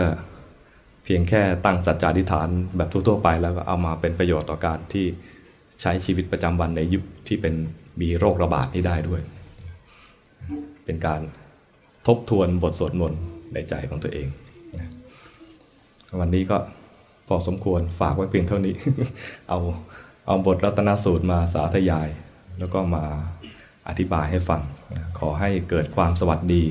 [1.04, 5.06] เพียงแค่ตั้งสัจจาธิษฐานแบบทั่วๆไปแล้วก็เอามาเป็นประโยชน์ต่อการที่
[5.82, 7.54] ใช้ชีวิตประจำวันในยุคที่เป็น
[8.02, 9.22] มีโรคระบาดนี้ได้ด้วย
[10.86, 11.22] เป็นการ
[12.08, 13.22] ทบทวนบทสวดมนต์
[13.54, 14.28] ในใจของตัวเอง
[16.20, 16.58] วันนี้ก็
[17.28, 18.76] พอสมควรฝากไว้เพียงเท่านี้
[19.50, 19.60] เอา
[20.28, 22.10] เอาบทรัตนสูตรมาสาธยาย
[22.60, 23.06] แล้วก็มา
[23.90, 24.62] อธิบายให้ฟัง
[25.20, 26.64] ขอให้เกิดความสวัสดี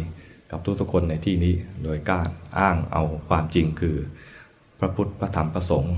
[0.51, 1.55] กับทุกๆคนในที่นี้
[1.85, 3.97] โดยการอ้างเอาความจริงคือ
[4.79, 5.97] พระพุทธพระธรรมพระสงฆ์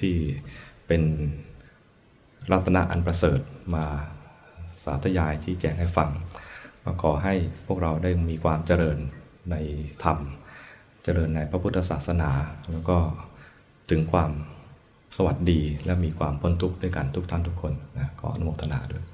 [0.00, 0.16] ที่
[0.86, 1.02] เป็น
[2.52, 3.40] รัตนะอันประเสริฐ
[3.74, 3.84] มา
[4.84, 6.10] สาธยายชี้แจงให้ฟัง
[6.84, 7.34] ก็ขอให้
[7.66, 8.98] พวกเราได้มีความเจริญ
[9.50, 9.56] ใน
[10.04, 10.18] ธรรม
[11.04, 12.30] เจริญในพระพุทธศาสนา
[12.70, 12.98] แล้วก็
[13.90, 14.30] ถึงความ
[15.16, 19.04] สวัสดีและมีความพ้นทุกข์ด้วยกันทุกท่านทุกคนนะขออนุโมทนาด้วย